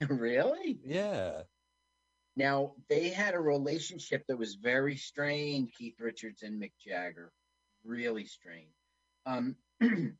[0.08, 0.78] really?
[0.84, 1.42] Yeah.
[2.36, 5.72] Now they had a relationship that was very strained.
[5.76, 7.32] Keith Richards and Mick Jagger,
[7.84, 8.72] really strained.
[9.26, 10.16] Um, in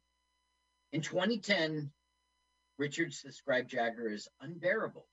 [0.92, 1.90] 2010,
[2.78, 5.06] Richards described Jagger as unbearable,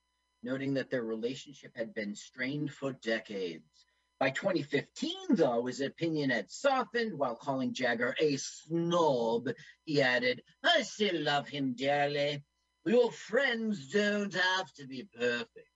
[0.43, 3.85] noting that their relationship had been strained for decades.
[4.19, 9.49] By 2015, though, his opinion had softened while calling Jagger a snob.
[9.85, 12.43] He added, I still love him dearly.
[12.87, 15.69] Your friends don't have to be perfect.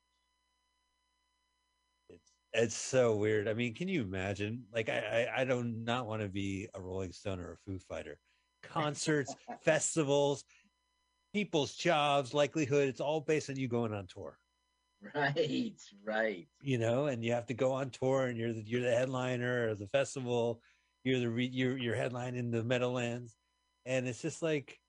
[2.09, 3.47] It's it's so weird.
[3.47, 4.65] I mean, can you imagine?
[4.73, 7.57] Like, I I, I do not not want to be a Rolling Stone or a
[7.57, 8.17] Foo Fighter.
[8.63, 10.45] Concerts, festivals,
[11.33, 12.87] people's jobs, likelihood.
[12.87, 14.37] It's all based on you going on tour.
[15.15, 16.47] Right, right.
[16.61, 19.69] You know, and you have to go on tour, and you're the you're the headliner
[19.69, 20.61] of the festival.
[21.03, 23.35] You're the re, you're you're headlining the Meadowlands,
[23.85, 24.79] and it's just like,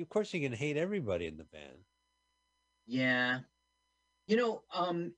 [0.00, 1.78] of course, you can hate everybody in the band.
[2.86, 3.40] Yeah,
[4.26, 5.12] you know, um,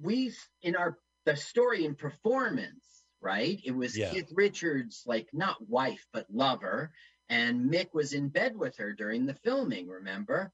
[0.00, 0.32] we
[0.62, 3.60] in our the story and performance, right?
[3.64, 4.10] It was Yeah.
[4.10, 6.92] Keith Richards, like not wife but lover,
[7.28, 9.88] and Mick was in bed with her during the filming.
[9.88, 10.52] Remember?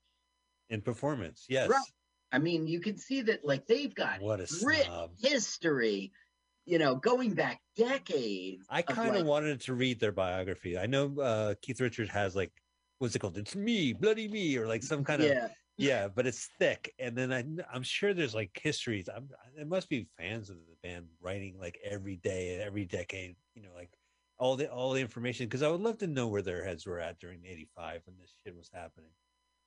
[0.71, 1.69] In performance, yes.
[1.69, 1.81] Right.
[2.33, 4.89] I mean, you can see that like they've got What a rich
[5.23, 6.13] history,
[6.65, 8.67] you know, going back decades.
[8.69, 10.77] I kind of like, wanted to read their biography.
[10.77, 12.51] I know uh, Keith Richards has like,
[13.05, 13.37] what's it called?
[13.37, 16.93] It's me, bloody me, or like some kind of yeah, yeah, but it's thick.
[16.99, 19.09] And then I, I'm sure there's like histories.
[19.15, 23.37] I'm, there must be fans of the band writing like every day, and every decade.
[23.55, 23.91] You know, like
[24.39, 26.99] all the all the information because I would love to know where their heads were
[26.99, 29.11] at during '85 when this shit was happening.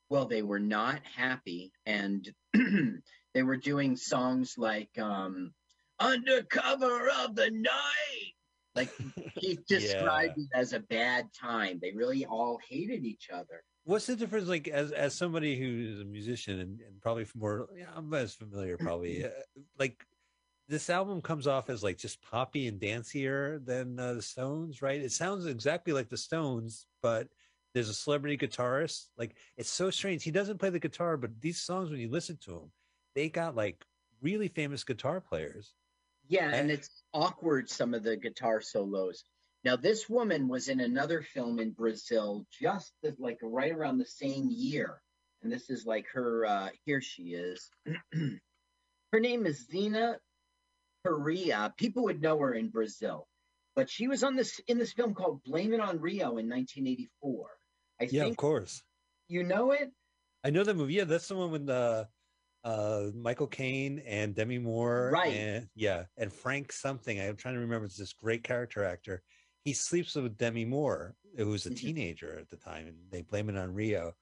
[0.09, 2.27] well, they were not happy, and
[3.33, 5.53] they were doing songs like um,
[5.99, 8.33] "Under Cover of the Night."
[8.78, 8.92] Like
[9.36, 11.80] he described it as a bad time.
[11.81, 13.64] They really all hated each other.
[13.84, 14.47] What's the difference?
[14.47, 18.78] Like as as somebody who's a musician and, and probably more, yeah, I'm as familiar
[18.78, 19.25] probably.
[19.25, 19.30] uh,
[19.80, 20.06] like
[20.69, 25.01] this album comes off as like just poppy and dancier than uh, the Stones, right?
[25.01, 27.28] It sounds exactly like the Stones, but
[27.74, 29.07] there's a celebrity guitarist.
[29.18, 30.24] Like it's so strange.
[30.24, 32.72] He doesn't play the guitar, but these songs, when you listen to them,
[33.16, 33.84] they got like
[34.22, 35.74] really famous guitar players.
[36.27, 39.23] Yeah, and it's awkward some of the guitar solos.
[39.63, 44.05] Now, this woman was in another film in Brazil just the, like right around the
[44.05, 45.01] same year.
[45.41, 47.69] And this is like her, uh, here she is.
[49.11, 50.17] her name is Zena
[51.03, 51.73] Perea.
[51.77, 53.27] People would know her in Brazil,
[53.75, 57.47] but she was on this in this film called Blame It on Rio in 1984.
[58.01, 58.83] I Yeah, of course.
[59.27, 59.91] you know it.
[60.44, 60.94] I know that movie.
[60.94, 62.05] Yeah, that's the one with uh,
[62.67, 65.09] uh, Michael Caine and Demi Moore.
[65.13, 65.33] Right.
[65.33, 67.19] And, yeah, and Frank something.
[67.19, 67.85] I'm trying to remember.
[67.85, 69.23] It's this great character actor.
[69.63, 71.77] He sleeps with Demi Moore, who was a Mhm.
[71.77, 74.13] teenager at the time, and they blame it on Rio.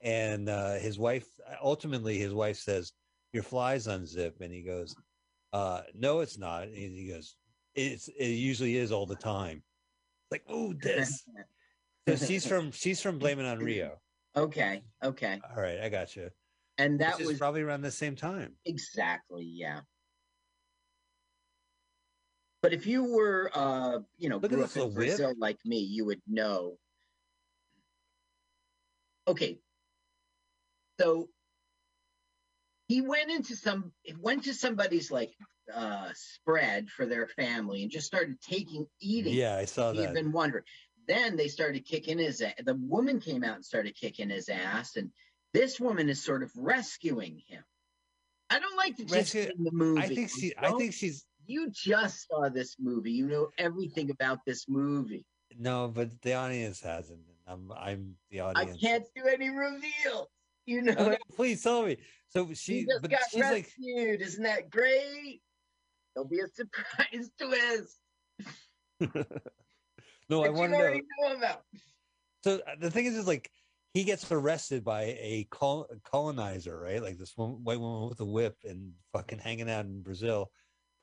[0.00, 1.26] And uh, his wife,
[1.62, 2.92] ultimately, his wife says,
[3.34, 4.96] "Your flies unzip," and he goes,
[5.52, 7.36] uh, "No, it's not." And he goes,
[7.74, 9.62] "It's it usually is all the time."
[10.30, 11.22] Like, oh, this.
[12.08, 14.00] So she's from she's from Blaming on Rio.
[14.36, 16.30] okay, okay, All right, I got you.
[16.78, 18.54] And that was probably around the same time.
[18.64, 19.80] Exactly, yeah.
[22.62, 25.08] But if you were, uh, you know, Look at grew up in little whip.
[25.08, 26.78] Brazil like me, you would know.
[29.28, 29.58] Okay,
[31.00, 31.28] so
[32.88, 35.32] he went into some, he went to somebody's like
[35.72, 39.34] uh, spread for their family and just started taking eating.
[39.34, 40.14] Yeah, I saw He'd that.
[40.14, 40.64] been wondering.
[41.06, 42.54] Then they started kicking his ass.
[42.64, 45.10] The woman came out and started kicking his ass, and
[45.54, 47.62] this woman is sort of rescuing him.
[48.50, 50.02] I don't like to just Rescue- in the movie.
[50.02, 50.52] I think she.
[50.58, 53.12] I think she's you just saw this movie.
[53.12, 55.24] You know everything about this movie.
[55.58, 57.20] no, but the audience hasn't.
[57.46, 57.72] I'm.
[57.74, 58.76] I'm the audience.
[58.76, 60.28] I can't do any reveals.
[60.66, 61.98] You know, No, no, please tell me.
[62.28, 64.20] So she she, just but got she's like, rescued.
[64.22, 65.40] Isn't that great?
[66.14, 67.98] There'll be a surprise twist.
[70.28, 71.00] no, I want to know.
[71.20, 71.62] know about.
[72.42, 73.50] So uh, the thing is, is like
[73.94, 75.46] he gets arrested by a
[76.02, 77.00] colonizer, right?
[77.00, 80.50] Like this one, white woman with a whip and fucking hanging out in Brazil.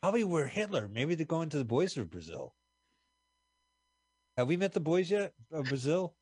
[0.01, 0.89] Probably where Hitler.
[0.91, 2.53] Maybe they're going to the boys of Brazil.
[4.35, 6.15] Have we met the boys yet of Brazil?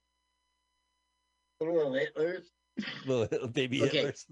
[1.60, 2.46] Little Hitlers.
[3.06, 4.04] Little, little baby Okay.
[4.04, 4.26] Hitlers.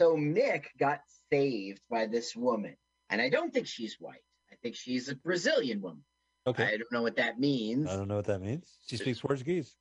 [0.00, 1.00] So Mick got
[1.32, 2.76] saved by this woman,
[3.08, 4.24] and I don't think she's white.
[4.50, 6.02] I think she's a Brazilian woman.
[6.46, 6.64] Okay.
[6.64, 7.88] I don't know what that means.
[7.88, 8.78] I don't know what that means.
[8.86, 9.76] She speaks Portuguese.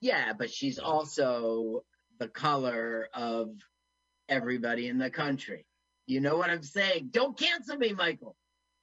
[0.00, 1.82] Yeah, but she's also
[2.18, 3.50] the color of
[4.28, 5.64] everybody in the country.
[6.06, 7.08] You know what I'm saying?
[7.10, 8.36] Don't cancel me, Michael.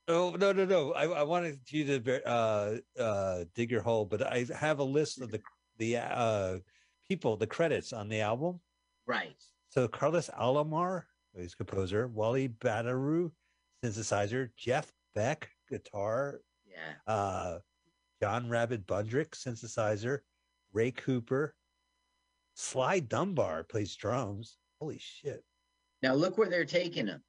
[0.07, 0.93] Oh no no no!
[0.93, 5.19] I, I wanted you to uh, uh, dig your hole, but I have a list
[5.19, 5.41] of the
[5.77, 6.57] the uh,
[7.09, 8.59] people, the credits on the album.
[9.07, 9.41] Right.
[9.69, 11.03] So Carlos Alomar,
[11.35, 12.07] he's composer.
[12.07, 13.31] Wally Badarou,
[13.83, 14.49] synthesizer.
[14.55, 16.41] Jeff Beck, guitar.
[16.67, 17.13] Yeah.
[17.13, 17.59] Uh,
[18.21, 20.19] John Rabbit Bundrick, synthesizer.
[20.75, 21.55] Ray Cooper.
[22.55, 24.57] Sly Dunbar plays drums.
[24.79, 25.43] Holy shit.
[26.03, 27.23] Now look where they're taking him.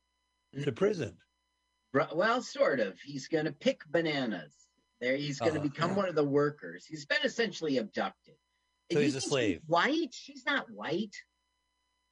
[0.62, 1.16] To prison.
[2.14, 2.98] Well, sort of.
[3.00, 4.52] He's going to pick bananas.
[5.00, 5.96] There, he's going to Oh, uh-huh, become yeah.
[5.96, 6.84] one of the workers.
[6.86, 8.34] He's been essentially abducted.
[8.92, 9.60] So he's a slave.
[9.66, 10.12] White?
[10.14, 11.14] She's not white.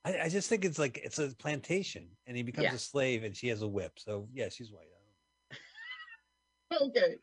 [0.05, 2.75] I, I just think it's like it's a plantation and he becomes Yeah.
[2.75, 3.93] a slave and she has a whip.
[3.97, 4.87] So yeah, she's white.
[6.83, 7.17] Okay.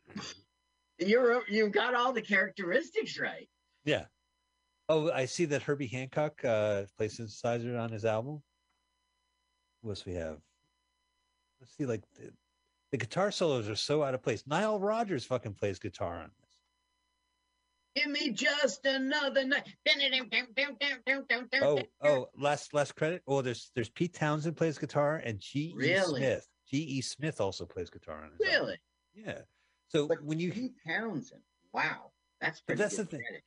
[0.98, 3.48] You're you've got all the characteristics right.
[3.84, 4.04] Yeah.
[4.88, 8.42] Oh, I see that Herbie Hancock uh plays synthesizer on his album.
[9.80, 10.38] What else we have?
[11.60, 12.30] Let's see, like the,
[12.90, 14.44] the guitar solos are so out of place.
[14.46, 16.58] Nile Rodgers fucking plays guitar on this.
[17.94, 19.68] Give me just another night.
[21.62, 23.22] Oh, oh, last last credit.
[23.26, 25.58] Oh, there's there's Pete Townshend plays guitar and G.
[25.60, 25.74] E.
[25.76, 26.20] Really?
[26.20, 26.48] Smith.
[26.70, 26.78] G.
[26.78, 27.00] E.
[27.02, 28.66] Smith also plays guitar on his album.
[28.66, 28.80] Really?
[29.14, 29.40] Yeah.
[29.88, 31.42] So But when you Pete Townshend.
[31.72, 32.12] Wow.
[32.40, 33.20] That's But pretty that's the thing.
[33.20, 33.42] credit.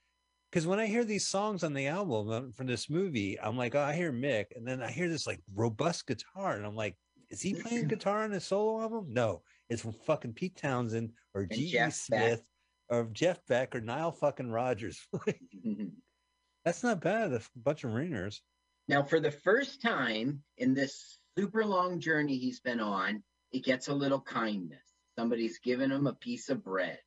[0.55, 3.75] Because when I hear these songs on the album um, from this movie, I'm like,
[3.75, 6.95] oh, I hear Mick, and then I hear this like robust guitar, and I'm like,
[7.29, 9.07] is he playing guitar on his solo album?
[9.09, 11.63] No, it's from fucking Pete Townshend or G.
[11.63, 11.71] E.
[11.73, 12.21] Jeff Beck.
[12.21, 12.43] Smith
[12.87, 15.05] or Jeff Beck or Nile fucking Rodgers.
[16.63, 17.33] That's not bad.
[17.33, 18.41] A bunch of ringers.
[18.87, 23.89] Now, for the first time in this super long journey he's been on, he gets
[23.89, 24.79] a little kindness.
[25.19, 26.99] Somebody's given him a piece of bread,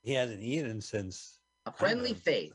[0.00, 1.37] He hasn't eaten since.
[1.68, 2.52] A friendly faith,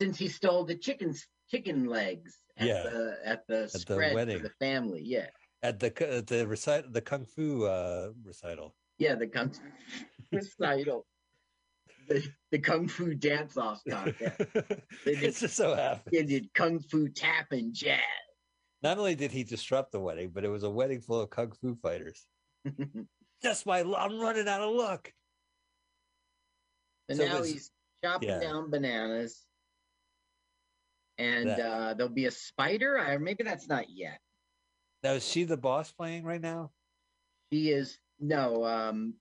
[0.00, 2.82] since he stole the chickens, chicken legs at Yeah.
[2.84, 4.38] the at the the spread wedding.
[4.38, 5.02] for the family.
[5.04, 5.28] Yeah,
[5.62, 8.74] At the at the recite the kung fu uh, recital.
[8.98, 9.52] yeah, the kung
[10.32, 11.06] recital,
[12.08, 14.40] the the kung fu dance off contest.
[15.04, 16.10] They did- just so happy.
[16.12, 18.00] They did kung fu tap and jazz.
[18.82, 21.52] Not only did he disrupt the wedding, but it was a wedding full of kung
[21.60, 22.26] fu fighters.
[23.42, 25.12] That's my, I'm running out of luck.
[27.08, 27.70] And So now was- he's
[28.04, 28.40] chopping yeah.
[28.40, 29.44] down bananas.
[31.18, 34.20] And That- uh, there'll be a spider, or maybe that's not yet.
[35.02, 36.72] Now is she the boss playing right now?
[37.52, 38.64] She is no.
[38.64, 39.14] Um,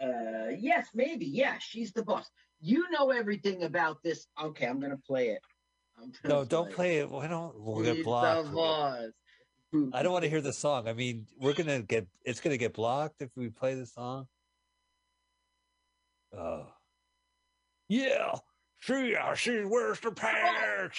[0.00, 1.26] uh, yes, maybe.
[1.26, 2.30] Yeah, she's the boss.
[2.60, 4.26] You know everything about this.
[4.40, 5.42] Okay, I'm gonna play it.
[5.96, 7.10] Gonna No, don't play it.
[7.10, 8.48] Why don't we'll get blocked?
[9.92, 10.86] I don't want to hear the song.
[10.86, 14.26] I mean, we're gonna get it's gonna get blocked if we play the song.
[16.36, 16.66] Oh,
[17.88, 18.34] yeah,
[18.78, 20.98] she uh, she wears the pants.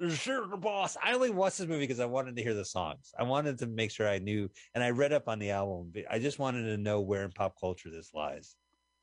[0.00, 0.96] She's the boss.
[1.02, 3.12] I only watched this movie because I wanted to hear the songs.
[3.16, 5.92] I wanted to make sure I knew, and I read up on the album.
[6.10, 8.56] I just wanted to know where in pop culture this lies.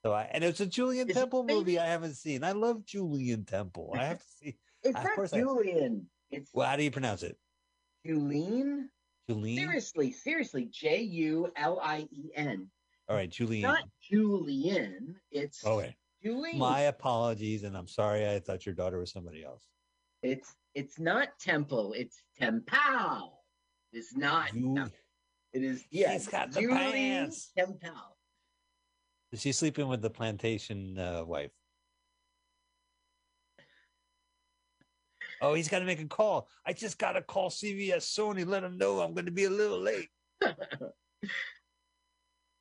[0.03, 2.43] So I and it's a Julian Is Temple movie I haven't seen.
[2.43, 3.93] I love Julien Temple.
[3.97, 4.57] I have to see.
[4.83, 6.07] It's Of not course I- Julian.
[6.31, 7.37] It's Well, how do you pronounce it?
[8.05, 8.89] Julian.
[9.29, 9.57] Julian.
[9.57, 10.65] Seriously, seriously.
[10.71, 12.67] J U L I E N.
[13.07, 13.63] All right, Julian.
[13.63, 15.15] Not Julian.
[15.31, 15.79] It's Oh
[16.23, 16.57] Julian.
[16.57, 18.29] My apologies, and I'm sorry.
[18.29, 19.63] I thought your daughter was somebody else.
[20.21, 21.93] It's it's not Temple.
[21.93, 23.31] It's Tempal.
[23.93, 24.53] It's not.
[24.53, 24.85] You,
[25.53, 25.83] It is.
[25.91, 26.13] Yeah.
[26.13, 27.51] She's got the Julie pants.
[27.57, 28.17] Tempal.
[29.33, 31.51] she's sleeping with the plantation uh, wife.
[35.41, 36.49] Oh, he's got to make a call.
[36.65, 38.45] I just got to call CVS Sony.
[38.45, 40.09] Let them know I'm going to be a little late.
[40.43, 40.53] All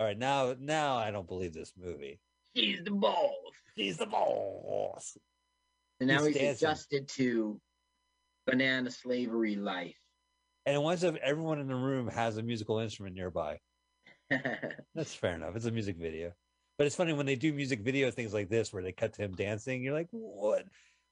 [0.06, 2.20] right, now, now I don't believe this movie.
[2.58, 3.30] She's the boss.
[3.76, 5.16] He's the boss.
[6.00, 7.60] And now He's he's, adjusted to
[8.46, 9.96] banana slavery life.
[10.66, 13.60] And it winds up everyone in the room has a musical instrument nearby.
[14.94, 15.54] That's fair enough.
[15.54, 16.32] It's a music video.
[16.76, 19.22] But it's funny when they do music video things like this where they cut to
[19.22, 20.64] him dancing, you're like, what?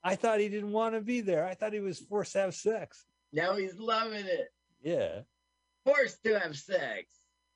[0.03, 1.47] I thought he didn't want to be there.
[1.47, 3.05] I thought he was forced to have sex.
[3.33, 4.49] now he's loving it.
[4.83, 5.21] Yeah.
[5.85, 7.05] Forced to have sex.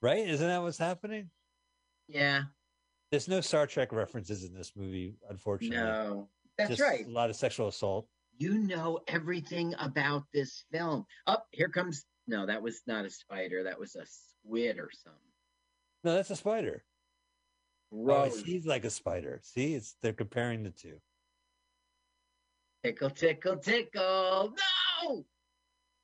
[0.01, 0.29] Right?
[0.29, 1.31] Isn't that what's happening?
[2.09, 2.45] Yeah.
[3.11, 5.77] There's no Star Trek references in this movie, unfortunately.
[5.77, 6.29] No.
[6.57, 7.07] That's Just right.
[7.07, 8.07] A lot of sexual assault.
[8.37, 11.07] You know everything about this film.
[11.27, 12.05] Up here comes.
[12.27, 13.65] No, that was not a spider.
[13.65, 15.21] That was a squid or something.
[16.05, 16.85] No, that's a spider.
[17.93, 19.41] Oh, he's like a spider.
[19.43, 21.01] See, it's they're comparing the two.
[22.85, 24.55] Tickle, tickle, tickle.
[25.05, 25.25] No!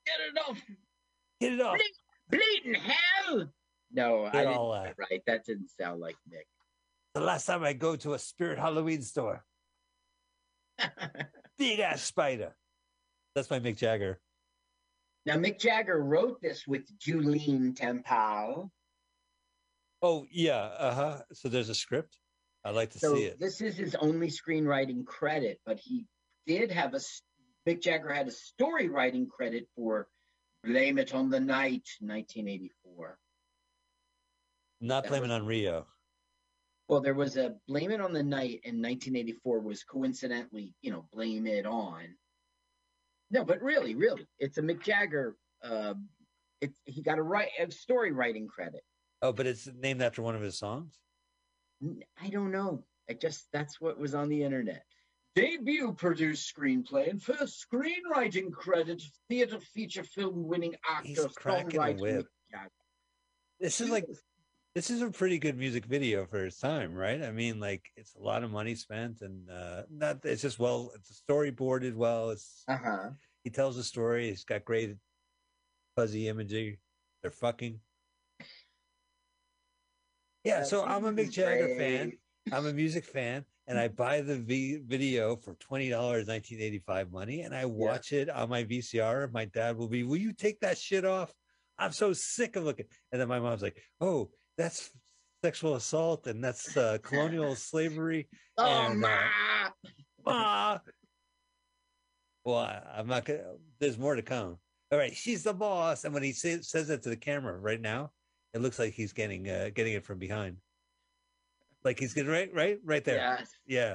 [0.05, 0.63] Get it off.
[1.41, 1.79] Get it off.
[2.29, 3.49] Bleeding hell.
[3.93, 5.23] No, I didn't get uh, it right.
[5.27, 6.47] That didn't sound like Nick.
[7.17, 9.43] The last time I go to a spirit Halloween store,
[11.59, 12.55] big ass spider.
[13.35, 14.21] That's my Mick Jagger.
[15.25, 18.71] now, Mick Jagger wrote this with Julene Tempel.
[20.03, 21.19] Oh yeah, uh huh.
[21.33, 22.19] So there's a script.
[22.67, 23.41] I'd like to So see it.
[23.41, 26.05] this is his only screenwriting credit, but he
[26.47, 27.01] did have a
[27.67, 30.07] Mick Jagger had a story writing credit for
[30.65, 33.17] Blame It on the Night, 1984.
[34.83, 35.87] Not That blaming was- on Rio.
[36.89, 41.05] Well, there was a Blame It on the Night in 1984 was coincidentally, you know,
[41.13, 42.05] Blame It On.
[43.31, 45.37] No, but really, really, it's a Mick Jagger.
[45.63, 45.95] Uh,
[46.61, 48.83] it, he got a, write, a story writing credit.
[49.21, 51.01] Oh, but it's named after one of his songs.
[52.23, 52.85] I don't know.
[53.11, 54.85] I just that's what was on the internet.
[55.35, 62.01] Debut produced screenplay and first screenwriting credit, theater feature film winning actor, He's cracking songwriter.
[62.01, 62.27] whip.
[62.27, 62.71] Mick Jagger.
[63.61, 64.07] This is like
[64.77, 67.23] this is a pretty good music video for its time, right?
[67.23, 70.93] I mean, like it's a lot of money spent, and uh not it's just well,
[70.95, 72.29] it's storyboarded well.
[72.29, 73.11] It's Uh huh.
[73.43, 74.29] he tells a story.
[74.29, 74.97] He's got great
[75.97, 76.79] fuzzy imagery.
[77.23, 77.81] They're fucking.
[80.45, 82.13] Yeah, so I'm a Mick Jagger fan.
[82.53, 86.81] I'm a music fan, and I buy the v- video for twenty dollars, nineteen eighty
[86.81, 89.33] five money, and I watch it on my VCR.
[89.33, 91.33] My dad will be, "Will you take that shit off?
[91.79, 94.91] I'm so sick of looking." And then my mom's like, "Oh, that's
[95.43, 99.71] sexual assault, and that's uh, colonial slavery." Oh, And, uh, ma!
[100.29, 100.81] Ah!
[102.45, 103.43] Well, I, I'm not gonna.
[103.79, 104.59] There's more to come.
[104.93, 107.81] All right, she's the boss, and when he say, says that to the camera right
[107.81, 108.13] now,
[108.55, 110.57] it looks like he's getting uh, getting it from behind.
[111.85, 113.17] Like he's getting right, right, right there.
[113.17, 113.51] Yes.
[113.67, 113.95] Yeah.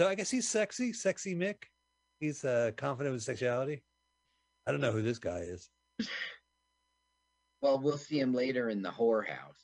[0.00, 1.64] So I guess he's sexy, sexy Mick.
[2.20, 3.82] He's uh, confident with sexuality.
[4.66, 5.68] I don't know who this guy is.
[7.62, 9.58] Well, we'll see him later in the whorehouse.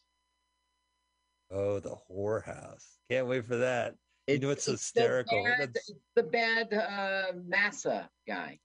[1.50, 2.84] Oh, the whorehouse.
[3.10, 3.94] Can't wait for that.
[4.26, 5.44] You know, it's the hysterical.
[5.44, 5.76] bad-
[6.16, 8.58] the bad uh, Massa guy.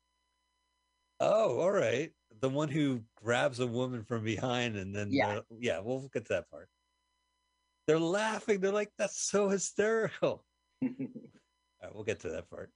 [1.19, 2.11] Oh, all right.
[2.41, 5.37] The one who grabs a woman from behind and then Yeah.
[5.37, 6.67] uh, yeah, we'll get to that part.
[7.85, 8.59] They're laughing.
[8.59, 10.43] They're like, that's so hysterical.
[10.83, 10.89] All
[11.83, 12.71] right, we'll get to that part.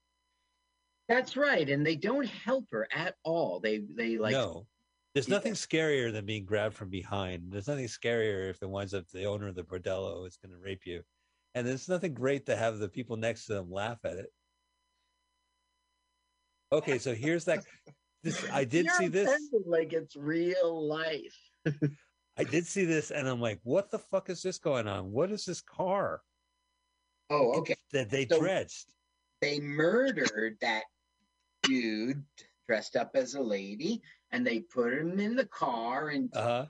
[1.07, 3.59] That's right, and they don't help her at all.
[3.59, 4.65] They they like no,
[5.15, 7.45] there's nothing scarier than being grabbed from behind.
[7.49, 10.61] There's nothing scarier if it winds up the owner of the bordello is going to
[10.63, 11.01] rape you,
[11.55, 14.27] and there's nothing great to have the people next to them laugh at it.
[16.71, 17.63] Okay, so here's that.
[18.23, 19.49] This I did You're see this.
[19.65, 21.35] like it's real life.
[22.37, 25.11] I did see this, and I'm like, what the fuck is this going on?
[25.11, 26.21] What is this car
[27.29, 27.75] Oh, okay.
[27.93, 28.91] that they So- dredged?
[29.41, 30.83] They murdered that
[31.63, 32.23] dude
[32.67, 36.65] dressed up as a lady, and they put him in the car and Uh huh.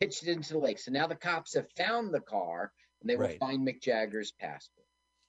[0.00, 0.78] pitched it into the lake.
[0.78, 3.38] So now the cops have found the car, and they will Right.
[3.38, 4.86] find Mick Jagger's passport.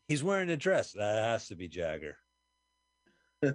[0.08, 0.92] He's wearing a dress.
[0.94, 2.18] That has to be Jagger.
[3.44, 3.46] I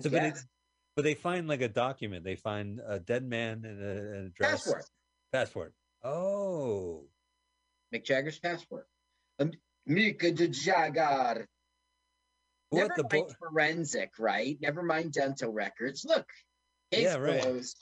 [0.00, 0.48] So, but, guess it,
[0.96, 2.24] but they find like a document.
[2.24, 4.64] They find a dead man in a, a dress.
[4.64, 4.84] passport.
[5.32, 5.74] Passport.
[6.02, 7.08] Oh,
[7.92, 8.86] Mick Jagger's passport.
[9.38, 9.52] Um,
[9.88, 11.46] Mick de Jagger.
[12.70, 14.58] What Never the mind bo- forensic, right?
[14.60, 16.04] Never mind dental records.
[16.04, 16.26] Look,
[16.92, 17.40] case Yeah, right.
[17.42, 17.76] closed.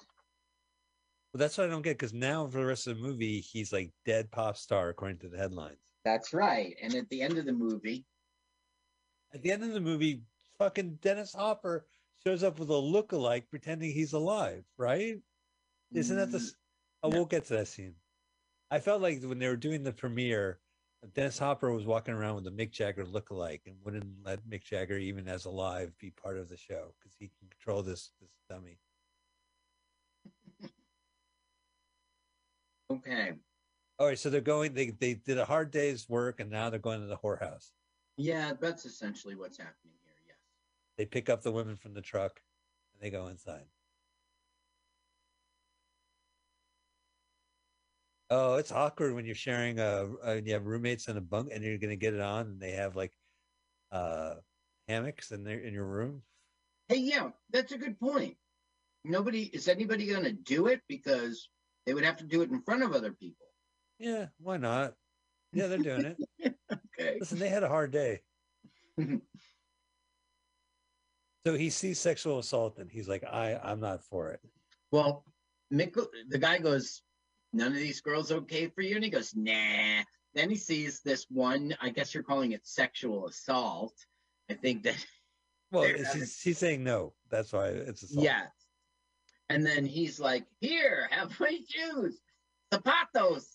[1.33, 3.73] Well, that's what I don't get because now for the rest of the movie, he's
[3.73, 5.79] like dead pop star according to the headlines.
[6.05, 6.77] That's right.
[6.83, 8.05] And at the end of the movie,
[9.35, 10.23] At the end of the movie,
[10.59, 11.87] fucking Dennis Hopper
[12.25, 15.17] shows up with a look-alike pretending he's alive, right?
[15.93, 16.39] Isn't that the?
[16.39, 16.55] Mm, s-
[17.03, 17.17] Oh, no.
[17.19, 17.95] we'll get to that scene.
[18.71, 20.59] I felt like when they were doing the premiere,
[21.15, 24.97] Dennis Hopper was walking around with a Mick Jagger look-alike and wouldn't let Mick Jagger,
[24.97, 28.79] even as alive, be part of the show because he can control this this dummy.
[32.91, 33.35] okay.
[33.99, 34.75] All right, so they're going.
[34.75, 37.71] They they did a hard day's work, and now they're going to the whorehouse.
[38.17, 40.15] Yeah, that's essentially what's happening here.
[40.27, 40.37] Yes.
[40.97, 42.41] They pick up the women from the truck,
[42.93, 43.65] and they go inside.
[48.29, 51.63] Oh, it's awkward when you're sharing a, uh you have roommates in a bunk and
[51.63, 53.13] you're gonna get it on, and they have like
[53.93, 54.35] uh
[54.89, 56.23] hammocks in their in your room.
[56.89, 58.37] Hey, yeah, that's a good point.
[59.05, 61.49] Nobody is anybody going to do it because
[61.85, 63.47] they would have to do it in front of other people.
[63.99, 64.95] Yeah, why not?
[65.53, 66.17] Yeah, they're doing it.
[66.99, 67.19] Okay.
[67.21, 68.23] Listen, they had a hard day.
[68.99, 69.15] so
[71.47, 74.41] he sees sexual assault and he's like, I I'm not for it.
[74.91, 75.25] Well,
[75.73, 75.95] Mick,
[76.29, 77.03] the guy goes,
[77.57, 80.03] "None of these girls okay for you," and he goes, "Nah."
[80.35, 81.75] Then he sees this one.
[81.81, 83.95] I guess you're calling it sexual assault.
[84.51, 84.95] I think that
[85.73, 87.15] Well, They're having- he's, he's saying no.
[87.31, 88.23] That's why it's assault.
[88.25, 88.49] yes.
[89.49, 92.21] And then he's like, "Here, have my shoes,
[92.73, 93.47] zapatos."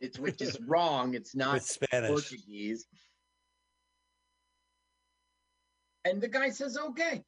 [0.00, 1.14] It's which is wrong.
[1.14, 2.10] It's not It's Spanish.
[2.10, 2.86] Portuguese.
[6.04, 7.24] And the guy says, "Okay."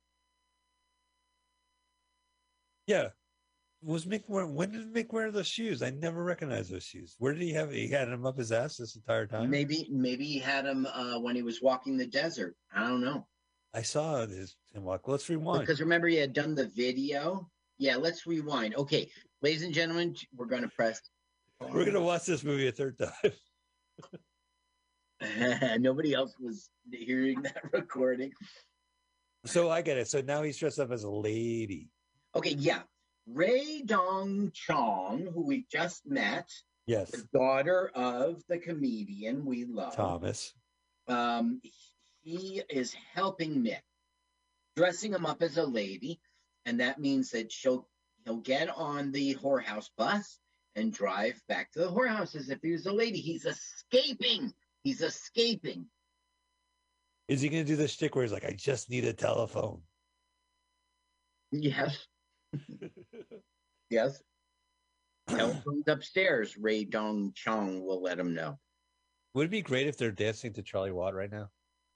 [2.87, 3.08] Yeah.
[3.82, 5.82] Was Mick wear, when did Mick wear those shoes?
[5.82, 7.16] I never recognized those shoes.
[7.18, 7.72] Where did he have?
[7.72, 9.49] He had them up his ass this entire time.
[9.49, 12.56] Maybe maybe he had them uh, when he was walking the desert.
[12.75, 13.26] I don't know.
[13.72, 15.08] I saw his him walk.
[15.08, 15.60] Let's rewind.
[15.60, 17.49] Because remember, he had done the video.
[17.78, 18.75] Yeah, let's rewind.
[18.75, 19.10] Okay,
[19.40, 21.00] ladies and gentlemen, we're going to press.
[21.60, 23.32] We're going to watch this movie a third time.
[25.80, 28.32] Nobody else was hearing that recording.
[29.46, 30.08] So I get it.
[30.08, 31.88] So now he's dressed up as a lady.
[32.34, 32.80] Okay, yeah.
[33.26, 36.48] Rae Dawn Chong, who we just met,
[36.86, 37.10] Yes.
[37.10, 39.94] the daughter of the comedian we love.
[39.94, 40.52] Thomas.
[41.06, 41.60] Um,
[42.22, 43.82] he is helping Mick,
[44.76, 46.20] dressing him up as a lady,
[46.64, 47.88] and that means that she'll
[48.24, 50.38] he'll get on the whorehouse bus
[50.76, 53.18] and drive back to the whorehouse as if he was a lady.
[53.20, 54.52] He's escaping.
[54.84, 55.86] He's escaping.
[57.28, 59.82] Is he going to do the shtick where he's like, I just need a telephone?
[61.52, 62.06] Yes.
[63.90, 64.23] Yes.
[65.28, 66.56] Telephone's upstairs.
[66.56, 68.59] Rae Dawn Chong will let him know.
[69.35, 71.50] Would it be great if they're dancing to Charlie Watt right now?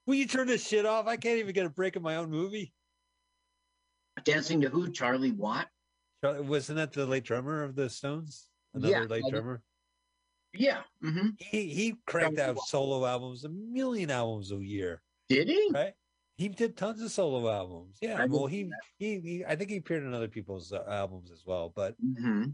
[0.06, 1.06] Will you turn this shit off?
[1.06, 2.72] I can't even get a break in my own movie.
[4.24, 4.90] Dancing to who?
[4.92, 5.68] Charlie Watt?
[6.22, 8.48] Charlie, wasn't that the late drummer of the Stones?
[8.74, 9.62] Another Yeah, late I- drummer.
[10.52, 10.82] Yeah.
[11.02, 12.68] hmm He he cranked Charlie out Watt.
[12.68, 15.70] solo albums, a million albums a year, Did he?
[15.72, 15.94] right?
[16.36, 17.98] He did tons of solo albums.
[18.00, 21.30] Yeah, I well, he, he he I think he appeared on other people's uh, albums
[21.30, 21.72] as well.
[21.74, 22.46] But hmm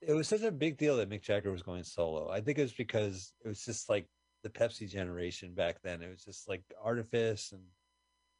[0.00, 2.28] it was such a big deal that Mick Jagger was going solo.
[2.28, 4.08] I think it was because it was just like
[4.42, 6.02] the Pepsi generation back then.
[6.02, 7.62] It was just like artifice and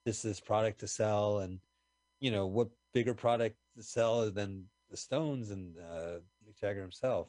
[0.06, 1.60] just this product to sell, and
[2.20, 7.28] you know what bigger product to sell than the Stones and uh, Mick Jagger himself.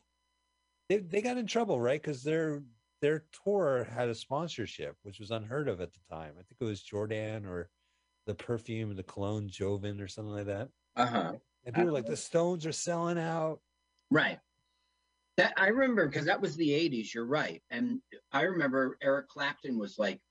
[0.90, 2.02] They they got in trouble, right?
[2.02, 2.64] Because their
[3.04, 6.32] their tour had a sponsorship, which was unheard of at the time.
[6.40, 7.70] I think it was Jordan or
[8.26, 10.70] the perfume, the cologne Jovan or something like that.
[10.96, 11.34] Uh huh.
[11.66, 13.60] And people were like, the Stones are selling out.
[14.10, 14.40] Right.
[15.36, 17.14] That I remember because that was the '80s.
[17.14, 18.00] You're right, and
[18.32, 20.22] I remember Eric Clapton was like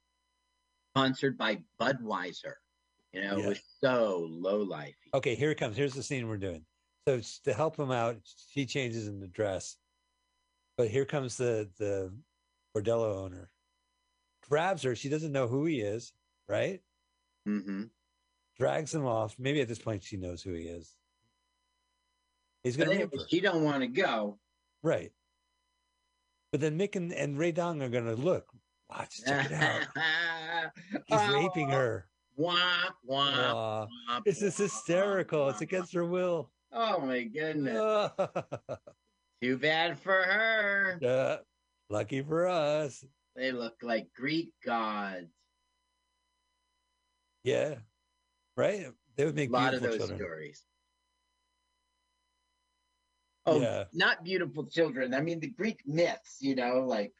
[0.93, 2.55] sponsored by Budweiser.
[3.13, 4.95] You know, it was so low life.
[5.13, 5.77] Okay, here it comes.
[5.77, 6.65] Here's the scene we're doing.
[7.09, 8.19] So to help him out,
[8.53, 9.77] she changes in the dress.
[10.79, 12.13] But here comes the the
[12.77, 13.51] bordello owner.
[14.49, 14.95] Grabs her.
[14.95, 16.13] She doesn't know who he is,
[16.49, 16.81] right?
[17.49, 17.85] Mm-hmm.
[18.59, 19.37] Drags him off.
[19.39, 20.97] Maybe at this point she knows who he is.
[22.63, 23.27] He's rape her.
[23.29, 24.39] she don't want to go.
[24.83, 25.13] Right.
[26.53, 28.47] But then Mick and, and Rae Dawn are gonna look.
[28.91, 30.71] Watch, check it out.
[31.07, 32.07] He's raping her.
[32.37, 32.57] Wah,
[33.05, 35.49] wah, Aw, wah, it's just hysterical.
[35.49, 36.51] It's against her will.
[36.73, 38.11] Oh my goodness!
[39.43, 40.99] Too bad for her.
[41.01, 41.37] Yeah,
[41.93, 43.05] lucky for us.
[43.35, 45.35] They look like Greek gods.
[47.45, 47.81] Yeah,
[48.57, 48.95] right.
[49.17, 50.19] They would A make lot of beautiful those children.
[50.19, 50.67] stories.
[53.47, 53.89] Oh, Yeah.
[53.93, 55.15] not beautiful children.
[55.15, 57.15] I mean, the Greek myths, you know, like,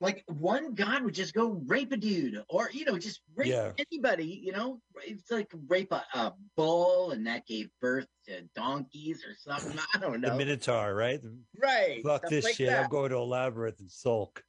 [0.00, 3.72] like one god would just go rape a dude, or you know, just rape Yeah.
[3.90, 4.40] anybody.
[4.44, 9.34] You know, it's like rape a, a bull, and that gave birth to donkeys or
[9.34, 9.78] something.
[9.94, 10.36] I don't know The.
[10.36, 11.20] Minotaur, right?
[11.60, 12.02] right?
[12.02, 12.68] Fuck stuff this like shit.
[12.68, 12.84] that.
[12.84, 14.42] I'm going to a labyrinth and sulk.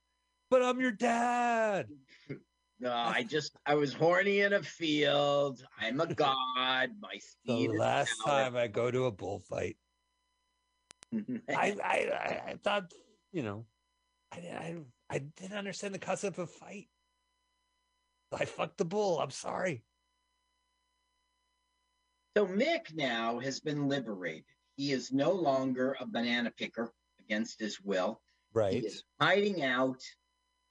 [0.50, 1.88] But I'm your dad.
[2.80, 5.66] No, I just I was horny in a field.
[5.82, 6.92] I'm a god.
[7.00, 9.78] My The last time I go to a bullfight,
[11.12, 12.92] I, I, I, I thought,
[13.32, 13.66] you know,
[14.32, 14.76] I, I,
[15.10, 16.90] I didn't understand the concept of fight.
[18.32, 19.20] I fucked the bull.
[19.20, 19.84] I'm sorry.
[22.36, 24.44] So Mick now has been liberated.
[24.76, 28.22] He is no longer a banana picker against his will.
[28.54, 28.84] He Right.
[28.84, 30.02] is hiding out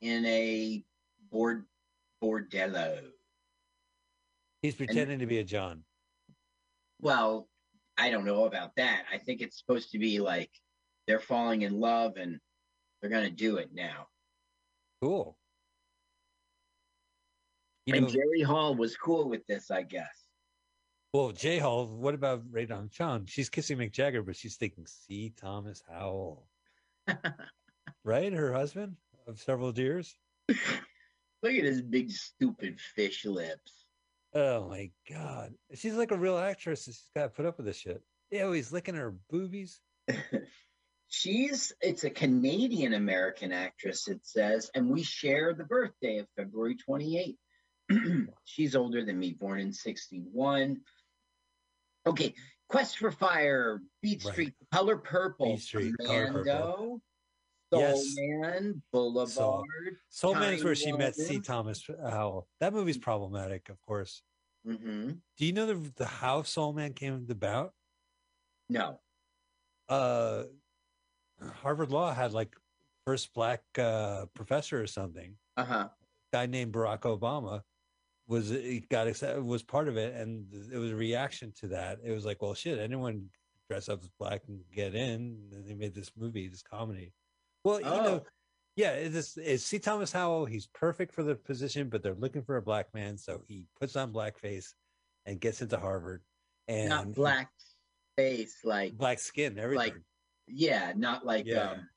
[0.01, 0.85] in a
[1.31, 1.67] board
[2.23, 3.11] bordello.
[4.63, 5.85] He's pretending to be a John.
[7.01, 7.49] Well,
[7.97, 9.07] I don't know about that.
[9.11, 10.51] I think it's supposed to be like
[11.07, 12.41] they're falling in love and
[13.01, 14.09] they're gonna do it now.
[15.03, 15.37] Cool.
[17.87, 20.27] You and know, Jerry Hall was cool with this, I guess.
[21.13, 23.27] well, J Hall, what about Rae Dawn Chong?
[23.27, 25.33] She's kissing Mick Jagger, but she's thinking, C.
[25.37, 26.47] Thomas Howell.
[28.05, 28.33] right?
[28.33, 28.97] Her husband
[29.29, 30.17] of several years.
[30.49, 33.85] Look at his big stupid fish lips.
[34.35, 35.55] Oh my God.
[35.75, 36.85] She's like a real actress.
[36.85, 38.03] She's got to put up with this shit.
[38.31, 39.81] Yeah, he's licking her boobies.
[41.09, 46.77] She's it's a Canadian American actress, it says, and we share the birthday of February
[46.89, 47.37] 28th.
[48.45, 50.81] She's older than me, born in 61.
[52.07, 52.35] Okay,
[52.69, 54.33] Quest for Fire, Beat Right.
[54.33, 57.01] Street, Color Purple, Beat Street, Color Purple.
[57.73, 58.15] Soul Yes.
[58.17, 59.97] Man, Boulevard.
[60.09, 61.41] Soul Man is where she met C.
[61.41, 62.49] Thomas Howell.
[62.61, 64.23] That movie's problematic, of course.
[64.65, 67.75] hmm Do you know the, the how Soul Man came about?
[68.69, 69.01] No.
[69.89, 70.45] Uh,
[71.63, 72.55] Harvard Law had like
[73.07, 75.35] first black uh, professor or something.
[75.57, 75.89] Uh huh.
[76.33, 77.63] Guy named Barack Obama
[78.29, 81.99] was he got accepted, was part of it, and it was a reaction to that.
[82.05, 83.27] It was like, well, shit, anyone
[83.71, 85.39] dress up as black and get in.
[85.53, 87.13] And they made this movie, this comedy.
[87.65, 88.27] Well, you know, Oh.
[88.77, 89.79] yeah, it's, it's C.
[89.79, 90.45] Thomas Howell.
[90.47, 93.95] He's perfect for the position, but they're looking for a black man, so he puts
[93.97, 94.75] on blackface
[95.25, 96.23] and gets into Harvard.
[96.69, 97.51] And Not black
[98.17, 100.03] face, like black skin, everything.
[100.47, 101.71] Yeah, not like Yeah.
[101.71, 101.89] um,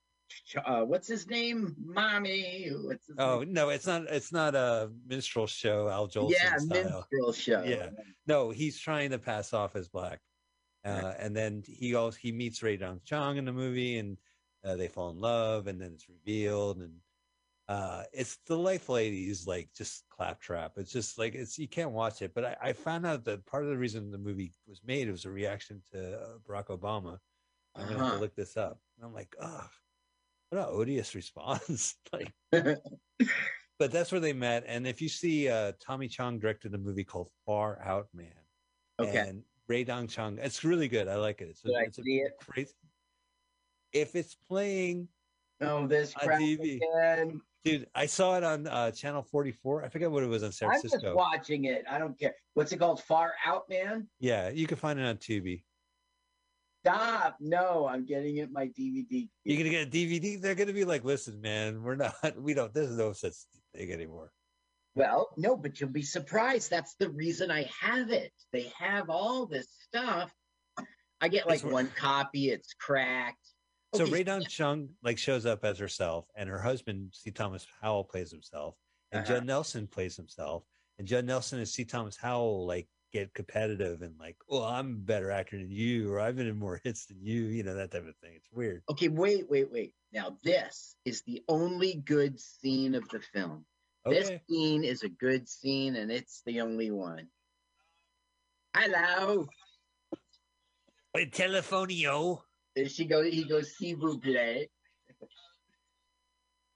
[0.66, 2.70] uh, what's his name, mommy?
[2.70, 3.54] What's his oh name?
[3.54, 4.04] no, it's not.
[4.04, 7.06] It's not a minstrel show, Al Jolson yeah, style.
[7.12, 7.64] minstrel show.
[7.64, 7.90] Yeah.
[8.28, 10.20] No, he's trying to pass off as black.
[10.86, 14.18] Uh, and then he also he meets Rae Dawn Chong in the movie, and
[14.64, 16.94] uh, they fall in love, and then it's revealed, and
[17.68, 18.98] uh, it's delightful.
[18.98, 20.74] Eighties like just claptrap.
[20.78, 22.34] It's just like it's you can't watch it.
[22.34, 25.26] But I, I found out that part of the reason the movie was made was
[25.26, 27.18] a reaction to uh, Barack Obama.
[27.80, 28.14] I'm gonna have Uh-huh.
[28.16, 28.80] to look this up.
[28.98, 29.68] And I'm like, oh,
[30.50, 31.96] what an odious response.
[32.14, 32.32] like,
[33.80, 34.64] but that's where they met.
[34.68, 38.28] And if you see, uh, Tommy Chong directed a movie called Far Out Man.
[39.00, 39.18] Okay.
[39.18, 40.38] And Rae Dawn Chong.
[40.42, 41.08] It's really good.
[41.08, 41.50] I like it.
[41.50, 42.32] It's, a, it's it?
[42.48, 42.70] great.
[43.94, 45.08] If it's playing,
[45.62, 46.78] Oh, this On crap TV.
[46.78, 47.42] again.
[47.66, 49.84] dude, I saw it on uh, Channel 44.
[49.84, 51.16] I forget what it was on San I'm just Francisco.
[51.16, 51.84] watching it.
[51.90, 52.34] I don't care.
[52.54, 53.02] What's it called?
[53.04, 54.08] Far Out Man?
[54.22, 55.64] Yeah, you can find it on Tubi.
[56.86, 57.38] Stop.
[57.40, 59.28] No, I'm getting it my DVD.
[59.44, 60.42] You're gonna get a DVD.
[60.42, 62.14] They're gonna be like, "Listen, man, we're not.
[62.38, 62.74] We don't.
[62.74, 63.34] There's no such
[63.76, 64.32] thing anymore."
[64.96, 66.70] Well, no, but you'll be surprised.
[66.70, 68.32] That's the reason I have it.
[68.52, 70.34] They have all this stuff.
[71.22, 72.50] I get like one copy.
[72.50, 73.38] It's cracked.
[73.96, 77.32] So Okay, Rae Dawn Chong like shows up as herself, and her husband C.
[77.32, 78.76] Thomas Howell plays himself,
[79.12, 79.34] and Uh-huh.
[79.36, 80.64] Judd Nelson plays himself,
[80.98, 81.84] and Judd Nelson and C.
[81.84, 86.20] Thomas Howell like get competitive and like, "Oh, I'm a better actor than you," or
[86.20, 88.34] "I've been in more hits than you," you know that type of thing.
[88.36, 88.84] It's weird.
[88.90, 89.94] Okay, wait, wait, wait.
[90.12, 93.66] Now this is the only good scene of the film.
[94.06, 97.28] This scene is a good scene, and it's the only one.
[98.76, 99.48] Hello.
[101.14, 102.42] Wait, telefonio.
[102.76, 103.32] There she goes.
[103.34, 104.70] He goes, "Si vous plaît."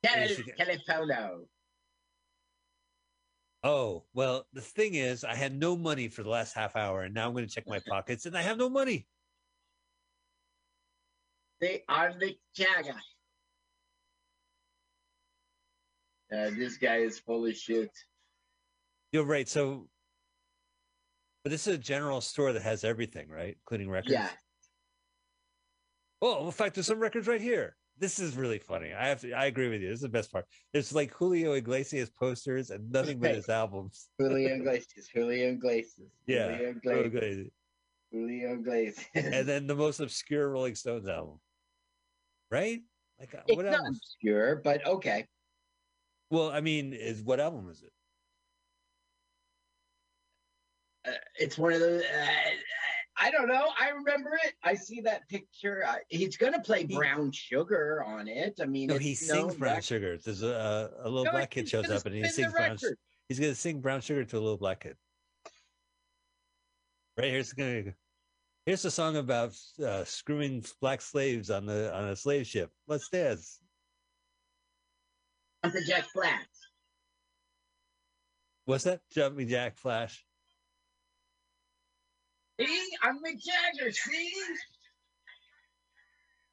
[0.04, 0.52] There Tel- she go.
[0.60, 1.48] Telefono.
[3.64, 7.14] Oh well, the thing is, I had no money for the last half hour, and
[7.14, 9.08] now I'm going to check my pockets, and I have no money.
[11.62, 12.96] They are the Jagger.
[16.32, 17.92] Uh, this guy is full of shit.
[19.14, 19.48] You're right.
[19.48, 19.88] So,
[21.44, 24.14] but this is a general store that has everything, right, including records.
[24.14, 24.30] Yeah.
[26.22, 27.76] Oh, in fact, there's some records right here.
[28.00, 28.94] This is really funny.
[28.94, 29.34] I have to.
[29.34, 29.90] I agree with you.
[29.90, 30.46] This is the best part.
[30.72, 34.10] There's like Julio Iglesias posters and nothing but his albums.
[34.20, 35.08] Julio Iglesias.
[35.14, 36.10] Julio Iglesias.
[36.26, 36.58] Yeah.
[36.84, 37.52] Julio Iglesias.
[38.12, 39.06] Julio Iglesias.
[39.16, 41.40] And then the most obscure Rolling Stones album,
[42.52, 42.82] right?
[43.20, 43.94] Like uh, it's what not album?
[43.96, 45.28] obscure, but okay.
[46.30, 47.92] Well, I mean, is what album is it?
[51.08, 52.02] Uh, it's one of those.
[52.02, 52.28] Uh,
[53.24, 53.70] I don't know.
[53.80, 54.54] I remember it.
[54.66, 55.86] I see that picture.
[56.10, 58.60] He's going to play Brown Sugar on it.
[58.62, 59.84] I mean, No, he sings Brown record.
[59.86, 60.18] Sugar.
[60.18, 62.78] There's a, a little No, black kid shows up and he sings Brown.
[63.30, 64.98] He's gonna sing Brown Sugar to a little black kid.
[67.18, 67.94] Right here's gonna.
[68.66, 72.72] Here's a song about uh, screwing black slaves on the on a slave ship.
[72.88, 73.62] Let's dance.
[75.64, 76.46] Uncle Jack Flat.
[78.66, 79.00] What's that?
[79.14, 80.26] Jumping Jack Flash.
[82.60, 83.92] See, I'm Mick Jagger.
[83.92, 84.32] See,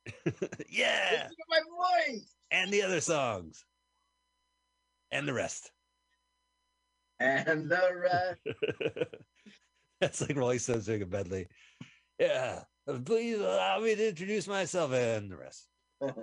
[0.70, 1.60] yeah, listen to my
[2.08, 2.34] voice.
[2.50, 3.64] and the other songs,
[5.10, 5.70] and the rest.
[7.18, 8.40] And the rest.
[10.00, 11.48] That's like Rolling Stones doing a medley.
[12.18, 12.60] Yeah,
[13.04, 15.66] please allow me to introduce myself and the rest.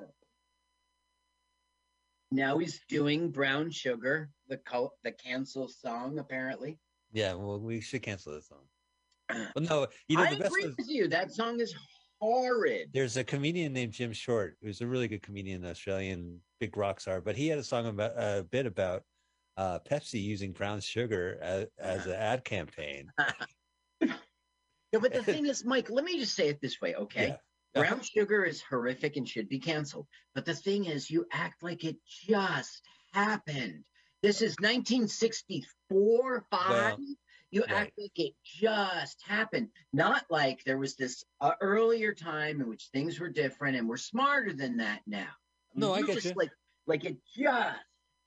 [2.31, 4.59] now he's doing Brown Sugar, the
[5.03, 6.79] the cancel song, apparently.
[7.11, 8.65] Yeah, well, we should cancel this song.
[9.29, 10.45] Well, no, you know I best.
[10.45, 11.07] agree was- with you.
[11.07, 11.75] That song is
[12.19, 12.89] horrid.
[12.93, 17.21] there's a comedian named Jim Short who's a really good comedian, Australian big rock star.
[17.21, 19.03] But he had a song about a bit about
[19.57, 23.11] uh, Pepsi using brown sugar as, as an ad campaign.
[24.93, 27.35] No, but the thing is, Mike, let me just say it this way, okay?
[27.75, 27.81] Yeah.
[27.81, 30.07] Brown sugar is horrific and should be canceled.
[30.33, 32.81] But the thing is, you act like it just
[33.13, 33.83] happened.
[34.23, 36.69] This is 1964, five.
[36.69, 36.97] Well,
[37.51, 37.71] you right.
[37.71, 42.89] act like it just happened, not like there was this uh, earlier time in which
[42.91, 45.27] things were different and we're smarter than that now.
[45.75, 46.33] No, I get just you.
[46.35, 46.51] Like,
[46.87, 47.79] like it just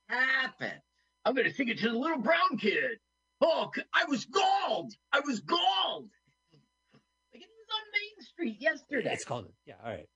[0.08, 0.80] happened.
[1.24, 2.98] I'm going to sing it to the little brown kid.
[3.42, 4.92] Oh, I was galled.
[5.12, 6.10] I was galled.
[7.32, 9.12] Like it was on Main Street yesterday.
[9.12, 9.54] It's called it.
[9.66, 9.74] yeah.
[9.82, 10.06] All right.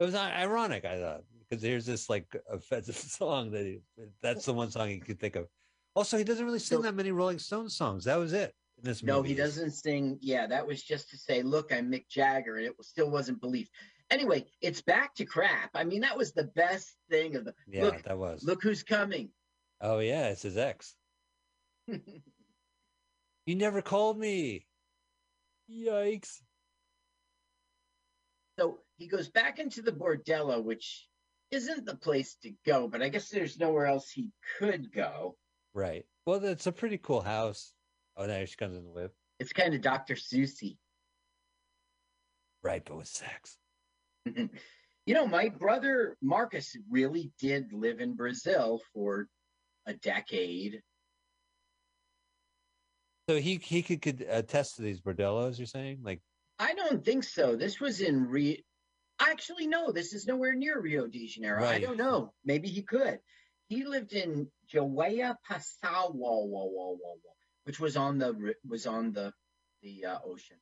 [0.00, 3.78] It was ironic, I thought, because there's this like offensive song that he,
[4.20, 5.46] that's the one song he could think of.
[5.94, 8.04] Also, he doesn't really sing So- that many Rolling Stones songs.
[8.04, 9.12] That was it in this movie.
[9.12, 10.18] No, he doesn't sing.
[10.20, 13.68] Yeah, that was just to say, look, I'm Mick Jagger, and it still wasn't belief.
[14.10, 15.70] Anyway, it's back to crap.
[15.74, 17.54] I mean, that was the best thing of the.
[17.66, 18.42] Yeah, look, that was.
[18.42, 19.30] look who's coming.
[19.80, 20.94] Oh yeah, it's his ex.
[23.44, 24.68] You never called me.
[25.68, 26.40] Yikes.
[28.58, 31.08] so he goes back into the bordello, which
[31.50, 34.28] isn't the place to go, but I guess there's nowhere else he
[34.58, 35.36] could go.
[35.74, 36.04] Right.
[36.26, 37.72] Well, that's a pretty cool house.
[38.16, 39.14] Oh, now she comes in the whip.
[39.40, 40.16] It's kind of Dr.
[40.16, 40.78] Susie.
[42.62, 43.56] Right, but with sex.
[44.24, 49.26] You know, my brother Marcus really did live in Brazil for
[49.86, 50.80] a decade.
[53.28, 55.58] So he he could, could attest to these bordellos.
[55.58, 56.20] You're saying, like,
[56.58, 57.56] I don't think so.
[57.56, 58.56] This was in Rio.
[59.18, 61.64] Actually, no, this is nowhere near Rio de Janeiro.
[61.64, 62.32] I don't know.
[62.44, 63.18] Maybe he could.
[63.68, 66.12] He lived in João Pessoa,
[67.64, 69.32] which was on the was on the
[69.82, 70.58] the uh, ocean.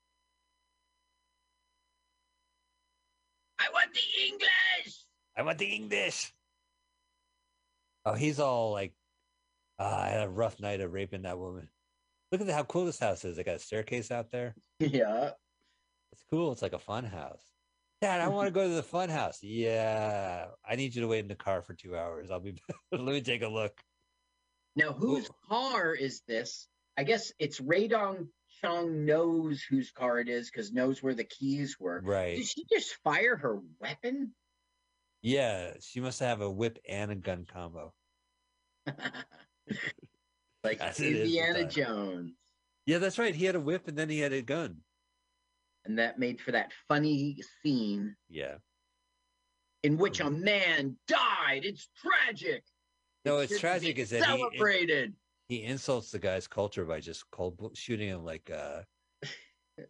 [3.58, 5.04] I want the English.
[5.36, 6.32] I want the English.
[8.06, 8.94] Oh, he's all like,
[9.78, 11.68] ah, I had a rough night of raping that woman.
[12.32, 13.36] Look at how cool this house is.
[13.36, 14.54] They got a staircase out there.
[14.78, 15.32] Yeah.
[16.12, 16.52] It's cool.
[16.52, 17.44] It's like a fun house.
[18.00, 19.42] Dad, I want to go to the fun house.
[19.42, 22.30] Yeah, I need you to wait in the car for two hours.
[22.30, 22.54] I'll be.
[22.92, 23.80] Let me take a look.
[24.76, 25.34] Now, whose Ooh.
[25.48, 26.68] car is this?
[26.96, 28.28] I guess it's Radong
[28.60, 32.00] Chung knows whose car it is because knows where the keys were.
[32.02, 32.36] Right.
[32.36, 34.34] Did she just fire her weapon?
[35.22, 37.92] Yeah, she must have a whip and a gun combo.
[40.64, 41.68] like As it is Indiana.
[41.68, 42.32] Jones.
[42.86, 43.34] Yeah, that's right.
[43.34, 44.78] He had a whip and then he had a gun.
[45.84, 48.58] And that made for that funny scene Yeah.
[49.82, 51.64] in which a man died.
[51.64, 52.64] It's tragic.
[53.24, 55.14] No, It it's tragic is that he, celebrated.
[55.48, 58.82] he insults the guy's culture by just cold shooting him like uh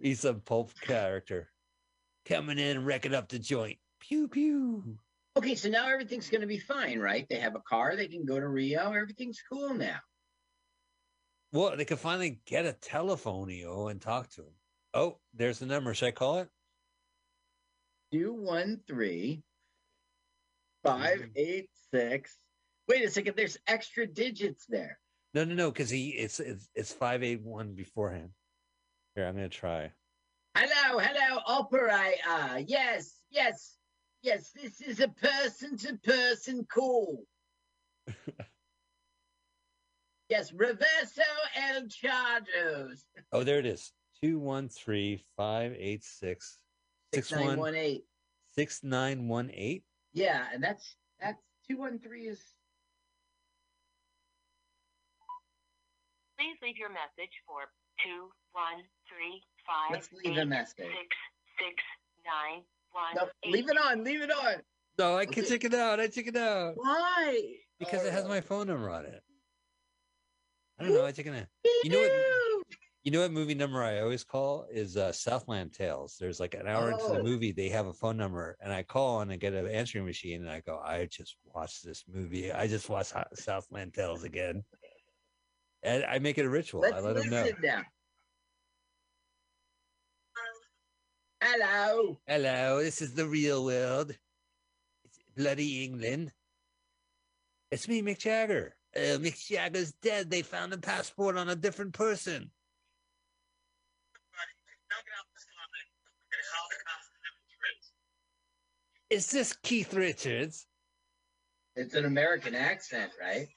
[0.01, 1.51] he's a pulp character
[2.25, 3.79] coming in and wrecking up the joint.
[3.99, 4.99] Pew pew.
[5.37, 7.27] Okay, so now everything's going to be fine, right?
[7.29, 7.95] They have a car.
[7.95, 8.93] They can go to Rio.
[8.93, 9.99] Everything's cool now.
[11.53, 14.55] Well, they can finally get a telephonio and talk to him.
[14.93, 15.95] Oh, there's the number.
[15.95, 16.49] Should I call it?
[18.13, 19.43] Two one three
[20.83, 22.37] five eight six.
[22.89, 23.37] Wait a second.
[23.37, 24.99] There's extra digits there.
[25.33, 28.31] No, no, no, because he it's it's it's five eight one beforehand.
[29.15, 29.93] Here, I'm gonna try.
[30.57, 32.65] Hello, hello, operator.
[32.67, 33.77] Yes, yes,
[34.23, 34.51] yes.
[34.53, 37.23] This is a person-to-person call.
[40.29, 41.23] yes, Reverso
[41.55, 43.05] El Chargos.
[43.31, 43.93] Oh, there it is.
[44.23, 46.59] Two one three five eight six
[47.13, 48.05] six Six nine one one eight.
[48.55, 49.85] six nine one eight.
[50.13, 52.41] Yeah, and that's that's two one three is
[56.39, 57.71] Please leave your message for
[58.05, 60.77] two one three five Let's leave a message.
[60.79, 61.17] six
[61.59, 61.75] six
[62.27, 63.51] nine one no.
[63.51, 64.05] Leave it on.
[64.05, 64.57] Leave it on.
[64.99, 65.49] No, I can Okay.
[65.49, 65.99] take it out.
[66.01, 67.55] I take it out Why?
[67.79, 68.29] because it has Oh.
[68.29, 69.23] my phone number on it.
[70.79, 71.07] I don't know.
[71.07, 71.47] I take it out.
[71.85, 72.60] You know what?
[73.03, 76.17] You know what movie number I always call is uh, Southland Tales.
[76.21, 77.23] There's like an hour into the Oh.
[77.23, 80.43] movie, they have a phone number, and I call and I get an answering machine,
[80.43, 82.53] and I go, I just watched this movie.
[82.53, 84.63] I just watched Southland Tales again,
[85.83, 86.83] and I make it a ritual.
[86.83, 87.49] Let's I let them know.
[87.63, 87.83] now.
[91.43, 92.21] Hello.
[92.27, 94.15] Hello, this is the real world.
[95.07, 96.33] It's bloody England.
[97.71, 98.77] It's me, Mick Jagger.
[98.95, 100.29] Uh, Mick Jagger's dead.
[100.31, 102.51] They found a passport on a different person.
[109.11, 110.67] Is this Keith Richards?
[111.77, 113.49] It's an American accent, right?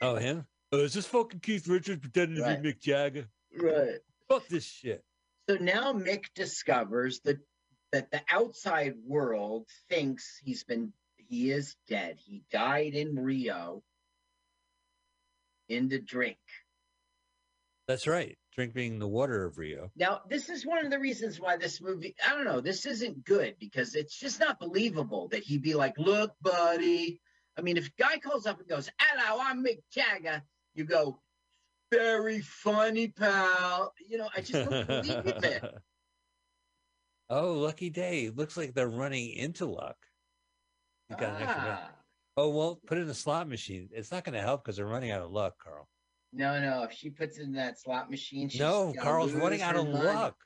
[0.00, 0.46] Oh, him?
[0.72, 2.56] Oh, is this fucking Keith Richards pretending Right.
[2.56, 3.26] to be Mick Jagger?
[3.58, 4.00] Right.
[4.28, 5.02] Fuck this shit.
[5.48, 7.38] So now Mick discovers that
[7.90, 12.18] that the outside world thinks he's been he is dead.
[12.18, 13.82] He died in Rio
[15.70, 16.38] in the drink.
[17.86, 18.38] That's right.
[18.58, 19.88] Drinking the water of Rio.
[19.94, 23.24] Now, this is one of the reasons why this movie, I don't know, this isn't
[23.24, 27.20] good because it's just not believable that he'd be like, look, buddy.
[27.56, 30.42] I mean, if a guy calls up and goes, hello, I'm Mick Jagger,
[30.74, 31.20] you go,
[31.92, 33.94] very funny, pal.
[34.08, 35.74] You know, I just don't believe it.
[37.30, 38.28] oh, lucky day.
[38.34, 39.98] Looks like they're running into luck.
[41.10, 41.78] You got an extra.
[41.80, 41.90] Ah.
[42.36, 43.88] Oh well, put it in a slot machine.
[43.92, 45.88] It's not going to help because they're running out of luck, Carl.
[46.32, 46.82] No, no.
[46.84, 50.04] If she puts it in that slot machine, she's no, Carl's running out of mind.
[50.04, 50.36] luck.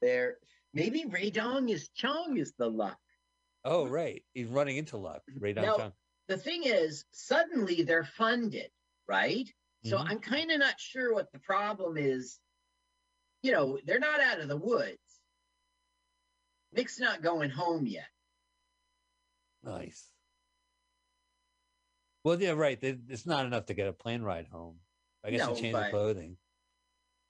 [0.00, 0.36] There,
[0.72, 2.98] Maybe Rae Dawn is Chong is the luck.
[3.64, 4.22] Oh, right.
[4.34, 5.22] He's running into luck.
[5.40, 5.76] Rae Dawn No.
[5.76, 5.92] Chong.
[6.28, 8.70] The thing is, suddenly they're funded,
[9.08, 9.48] right?
[9.84, 10.10] So Mhm.
[10.10, 12.38] I'm kind of not sure what the problem is.
[13.42, 15.20] You know, they're not out of the woods.
[16.72, 18.08] Nick's not going home yet.
[19.62, 20.10] Nice.
[22.24, 22.78] Well, yeah, right.
[22.82, 24.80] It's not enough to get a plane ride home.
[25.26, 26.36] I guess No, they changed the clothing.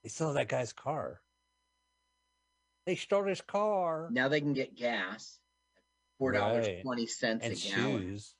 [0.02, 1.20] They stole that guy's car.
[2.84, 5.40] They stole his car Now they can get gas
[6.18, 6.82] four dollars Right.
[6.82, 8.02] twenty cents and a gallon.
[8.02, 8.34] shoes.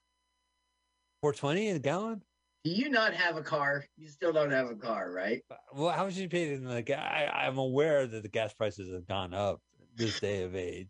[1.23, 2.23] Four twenty a gallon.
[2.65, 3.85] Do you not have a car?
[3.97, 5.43] You still don't have a car, right?
[5.51, 6.99] Uh, well, how much you paid in the gas?
[7.01, 9.61] I, I'm aware that the gas prices have gone up
[9.95, 10.89] this day of age.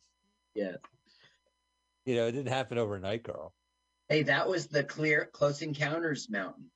[0.55, 0.77] Yeah.
[2.07, 3.53] You know, it didn't happen overnight, Carl.
[4.09, 6.71] Hey, that was the clear Close Encounters mountain.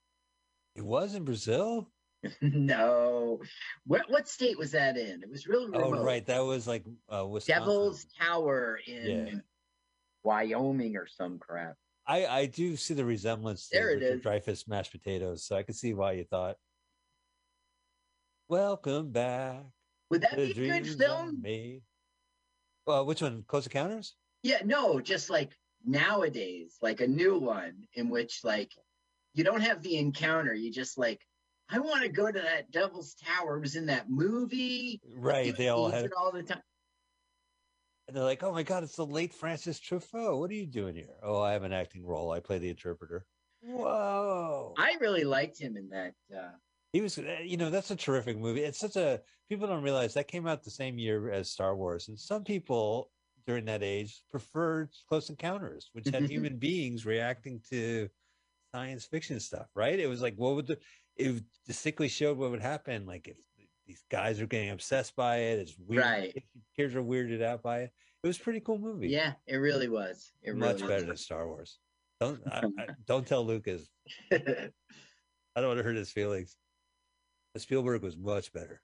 [0.75, 1.91] It was in Brazil.
[2.43, 3.41] no,
[3.87, 5.23] what what state was that in?
[5.23, 6.25] It was really Oh, right.
[6.27, 7.63] That was like uh, Wisconsin.
[7.63, 9.35] Devil's Tower in Yeah.
[10.23, 11.77] Wyoming or some crap.
[12.07, 14.67] I, I do see the resemblance to There it Richard is.
[14.69, 16.57] Mashed potatoes, so I can see why you thought.
[18.49, 19.63] Welcome back.
[20.11, 21.41] Would that to be a good film?
[21.41, 21.83] Made."
[22.87, 23.45] Well, which one?
[23.47, 24.15] Close Encounters?
[24.43, 25.53] Yeah, no, just like
[25.87, 28.73] nowadays, like a new one in which like
[29.35, 30.55] you don't have the encounter.
[30.55, 31.21] You just like,
[31.71, 33.57] I want to go to that Devil's Tower.
[33.57, 35.01] It was in that movie.
[35.17, 35.57] Right.
[35.57, 36.07] They all had.
[36.07, 36.63] it all the time.
[38.09, 40.37] And they're like, "Oh my God, it's the late Francis Truffaut.
[40.41, 42.33] What are you doing here?" Oh, I have an acting role.
[42.33, 43.25] I play the interpreter.
[43.63, 44.75] Whoa!
[44.77, 46.15] I really liked him in that.
[46.37, 46.51] Uh,
[46.93, 48.63] He was, uh, you know, that's a terrific movie.
[48.63, 52.09] It's such a people don't realize that came out the same year as Star Wars,
[52.09, 53.13] and some people
[53.47, 58.09] during that age preferred Close Encounters, which had human beings reacting to
[58.75, 59.67] science fiction stuff.
[59.75, 59.99] Right?
[59.99, 60.79] It was like, what would the?
[61.17, 63.07] It distinctly showed what would happen.
[63.07, 63.37] Like if
[63.87, 66.05] these guys are getting obsessed by it, it's weird.
[66.05, 66.45] Right.
[66.77, 67.93] Kids are weirded out by it.
[68.23, 69.09] It was a pretty cool movie.
[69.09, 70.33] yeah, it really was.
[70.43, 71.79] It much really better than Star Wars.
[72.21, 73.89] Don't I, I, don't tell Lucas.
[74.33, 74.37] I
[75.57, 76.57] don't want to hurt his feelings.
[77.53, 78.81] But Spielberg was much better.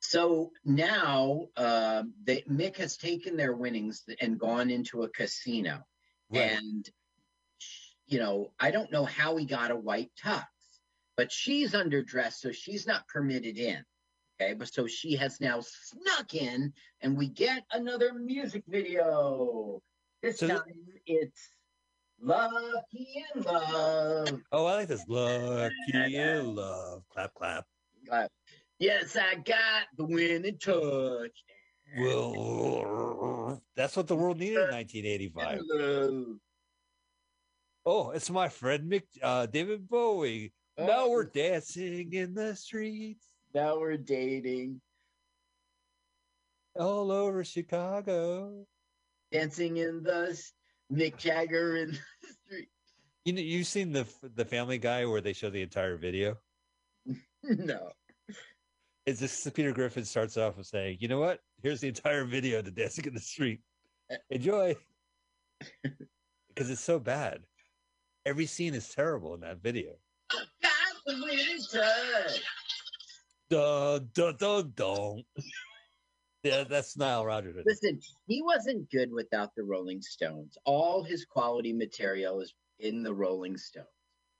[0.00, 5.80] So now uh, they, Mick has taken their winnings and gone into a casino.
[6.32, 6.88] And,
[8.06, 10.44] you know, I don't know how he got a white tux,
[11.16, 13.84] but she's underdressed, so she's not permitted in.
[14.40, 14.54] Okay.
[14.54, 19.80] But so she has now snuck in, and we get another music video.
[20.22, 21.50] This So th- time it's
[22.20, 24.40] Lucky in Love.
[24.52, 25.04] Oh, I like this.
[25.08, 27.02] Lucky in love.
[27.10, 27.64] Clap, clap.
[28.10, 28.28] Uh,
[28.78, 31.44] yes, I got the winning touch.
[31.98, 35.60] Well, that's what the world needed in 1985.
[35.68, 36.36] Hello.
[37.86, 40.52] Oh, it's my friend Mick, uh, David Bowie.
[40.76, 41.10] Now Oh.
[41.10, 44.80] we're dancing in the streets Now we're dating,
[46.74, 48.66] all over Chicago.
[49.32, 50.38] dancing in the
[50.92, 51.98] Mick Jagger in the
[52.44, 52.68] street.
[53.24, 56.38] You know, you've seen the the Family Guy where they show the entire video.
[57.48, 57.92] No.
[59.06, 61.38] It's just Peter Griffin starts off with saying, "You know what?
[61.62, 63.60] Here's the entire video to Dancing in the Street.
[64.30, 64.74] Enjoy."
[66.48, 67.44] Because it's so bad.
[68.26, 69.92] Every scene is terrible in that video.
[70.30, 72.42] The winning touch.
[73.48, 75.22] Dun dun dun dun.
[76.42, 77.54] Yeah, that's Nile Rodgers.
[77.64, 80.58] Listen, he wasn't good without the Rolling Stones.
[80.64, 83.86] All his quality material is in the Rolling Stones.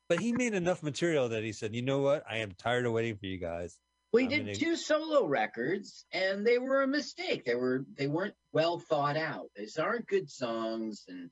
[0.08, 2.24] But he made enough material that he said, "You know what?
[2.28, 3.78] I am tired of waiting for you guys."
[4.12, 7.44] We I'm did gonna- two solo records, and they were a mistake.
[7.44, 9.50] They were they weren't well thought out.
[9.54, 11.30] These aren't good songs, and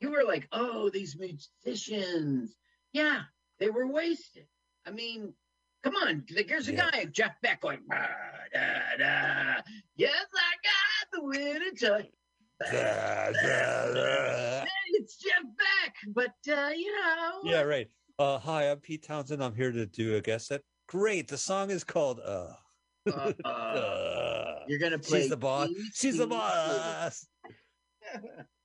[0.00, 2.56] you were like, "Oh, these musicians,
[2.92, 3.22] yeah,
[3.58, 4.46] they were wasted."
[4.86, 5.34] I mean,
[5.82, 6.90] come on, like, there's a Yeah.
[6.90, 9.62] guy, Jeff Beck, going, da, da.
[9.96, 12.06] "Yes, I got the winning touch."
[12.60, 14.60] Da, da, da.
[14.62, 17.88] Hey, it's Jeff Beck, but uh, you know, Yeah, right.
[18.18, 19.42] Uh, hi, I'm Pete Townshend.
[19.44, 20.62] I'm here to do a guest set.
[20.88, 21.28] Great.
[21.28, 22.54] The song is called uh,
[23.06, 25.20] uh, uh, uh, you're gonna play.
[25.20, 25.68] She's the boss.
[25.94, 27.26] She's the boss.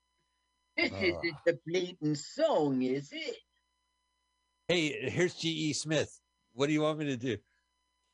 [0.77, 0.95] this Uh.
[0.95, 3.37] isn't the blatant song, is it?
[4.67, 5.73] Hey, here's G.E.
[5.73, 6.19] Smith.
[6.53, 7.37] What do you want me to do?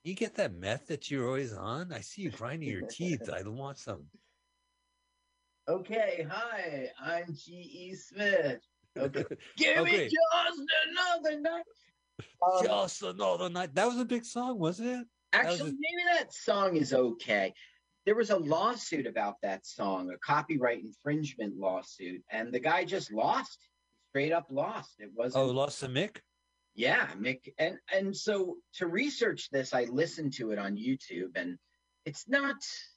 [0.03, 1.91] You get that meth that you're always on?
[1.93, 3.29] I see you grinding your teeth.
[3.29, 4.07] I don't want some.
[5.67, 7.93] Okay, hi, I'm G.E.
[7.95, 8.61] Smith.
[8.97, 9.23] Okay.
[9.57, 9.91] Give Okay.
[9.97, 11.63] me just another night.
[12.41, 13.75] Um, Just another night.
[13.75, 15.07] That was a big song, wasn't it?
[15.33, 17.53] actually, a- maybe that song is okay.
[18.09, 23.13] There was a lawsuit about that song, a copyright infringement lawsuit, and the guy just
[23.13, 23.59] lost.
[24.09, 24.95] Straight up lost.
[24.97, 25.43] It wasn't.
[25.43, 26.17] Oh, Lost to Mick?
[26.73, 31.59] Yeah, Mick, and and so to research this, I listened to it on YouTube, and
[32.03, 32.55] it's not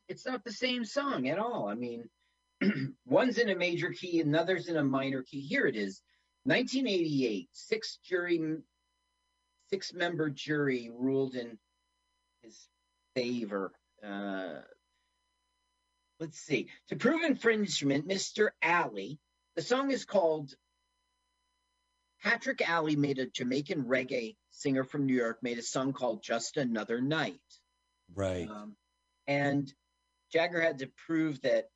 [0.09, 1.69] it's not the same song at all.
[1.69, 2.09] I mean,
[3.05, 5.43] one's in a major key, another's in a minor key.
[5.43, 6.01] Here it is,
[6.45, 7.51] 1988.
[7.53, 8.41] Six jury,
[9.69, 11.59] six member jury ruled in
[12.41, 12.67] his
[13.15, 13.75] favor.
[14.03, 14.63] Uh,
[16.23, 16.69] let's see.
[16.89, 18.51] To prove infringement, Mr.
[18.63, 19.19] Alley.
[19.57, 20.55] The song is called.
[22.23, 26.57] Patrick Alley made a Jamaican reggae singer from New York made a song called "Just
[26.57, 27.41] Another Night."
[28.15, 28.49] Right.
[28.49, 28.77] Um,
[29.27, 29.73] and
[30.33, 31.69] Jagger had to prove that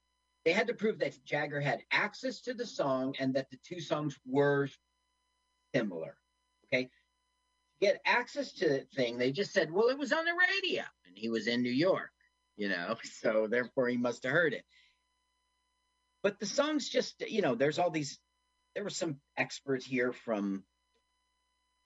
[0.44, 3.80] they had to prove that Jagger had access to the song and that the two
[3.80, 4.68] songs were
[5.74, 6.16] similar.
[6.66, 6.84] Okay.
[6.84, 6.90] To
[7.80, 11.18] get access to the thing, they just said, well, it was on the radio and
[11.18, 12.11] he was in New York,
[12.57, 14.65] you know, so therefore he must have heard it.
[16.23, 18.19] But the songs just, you know, there's all these,
[18.75, 20.65] there were some experts here from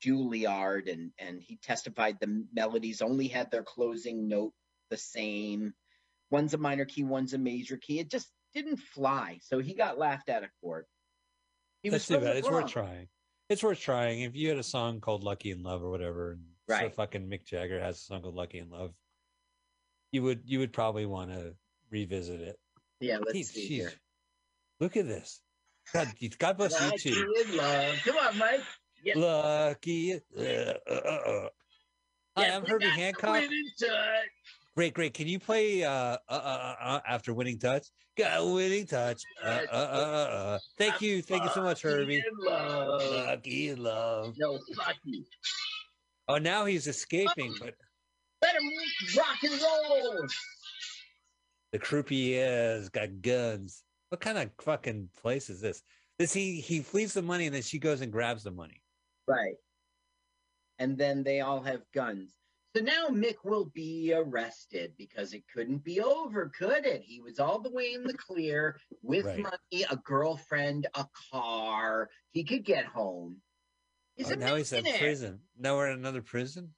[0.02, 4.54] Juilliard and and he testified the melodies only had their closing note
[4.88, 5.74] the same.
[6.30, 7.98] One's a minor key, one's a major key.
[7.98, 9.40] It just didn't fly.
[9.42, 10.86] So he got laughed out of court.
[11.82, 12.36] He That's was too bad.
[12.36, 12.62] It's wrong.
[12.62, 13.08] worth trying.
[13.48, 14.22] It's worth trying.
[14.22, 16.94] If you had a song called "Lucky in Love" or whatever, and so Right.
[16.94, 18.94] fucking Mick Jagger has a song called "Lucky in Love,"
[20.12, 21.54] you would you would probably want to
[21.90, 22.56] revisit it.
[23.00, 23.68] Yeah, let's He- see jeez.
[23.68, 23.92] here.
[24.80, 25.40] Look at this.
[25.92, 26.08] God,
[26.38, 27.56] God bless you too.
[28.04, 28.60] Come on, Mike.
[29.16, 30.14] Lucky.
[30.36, 31.48] Uh, uh, uh.
[32.36, 33.42] Hi, Yeah, I'm Herbie Hancock.
[34.76, 35.14] Great, great.
[35.14, 37.86] Can you play uh, uh, uh, uh, uh, after winning touch?
[38.16, 39.20] Got a winning touch.
[39.42, 40.58] Uh, uh, uh, uh, uh.
[40.78, 42.22] Thank you, thank you so much, Herbie.
[42.40, 43.02] love.
[43.10, 44.34] Lucky in love.
[44.38, 45.24] No, lucky.
[46.28, 47.74] Oh, now he's escaping, but
[48.42, 48.70] Let him
[49.16, 50.26] rock and roll.
[51.72, 53.82] the croupier's got guns.
[54.08, 55.82] What kind of fucking place is this?
[56.18, 58.82] This he he flees the money and then she goes and grabs the money.
[59.26, 59.54] Right.
[60.78, 62.36] And then they all have guns.
[62.76, 67.02] So now Mick will be arrested because it couldn't be over, could it?
[67.02, 69.40] He was all the way in the clear with Right.
[69.42, 72.08] money, a girlfriend, a car.
[72.30, 73.42] He could get home.
[74.14, 75.40] He's Oh, now he's in prison.
[75.58, 76.72] Now we're in another prison.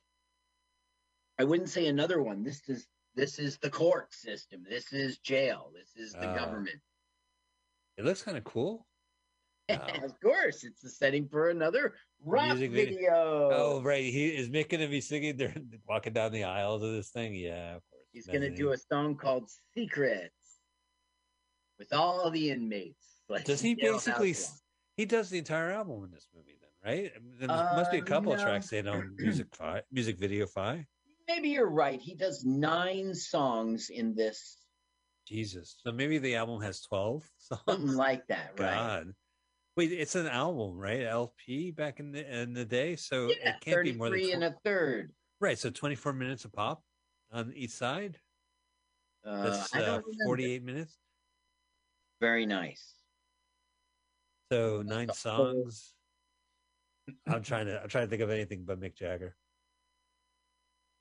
[1.38, 2.42] I wouldn't say another one.
[2.42, 4.64] This is this is the court system.
[4.68, 5.70] This is jail.
[5.74, 6.34] This is the Ah.
[6.34, 6.80] government.
[7.98, 8.86] It looks kind of cool.
[9.68, 9.86] Wow.
[10.04, 12.70] of course, it's the setting for another rock video.
[12.84, 13.50] video.
[13.52, 14.04] Oh, right.
[14.04, 15.54] He is Mick gonna be singing there,
[15.88, 17.34] walking down the aisles of this thing.
[17.34, 18.02] Yeah, of course.
[18.12, 20.58] He's going to do a song called Secrets
[21.78, 22.96] with all the inmates.
[23.28, 24.34] Like Does he basically?
[24.98, 27.12] He does the entire album in this movie, then, right?
[27.38, 28.44] There must be a Uh, couple of no.
[28.44, 30.84] tracks they know music five, music video five.
[31.34, 31.98] Maybe you're right.
[31.98, 34.58] He does nine songs in this,
[35.26, 35.80] Jesus.
[35.82, 38.76] So maybe the album has twelve something like that, right?
[38.76, 39.14] God.
[39.74, 41.04] Wait, it's an album, right?
[41.04, 44.30] LP back in the in the day, so Yeah, it can't be more than 33
[44.30, 45.12] tw- and a third.
[45.40, 45.58] right.
[45.58, 46.82] So twenty four minutes a pop
[47.32, 48.18] on each side.
[49.24, 50.04] Uh, That's uh, remember.
[50.26, 50.98] forty eight minutes.
[52.20, 52.94] Very nice.
[54.52, 55.94] So nine songs.
[57.26, 59.34] I'm trying to I'm trying to think of anything but Mick Jagger.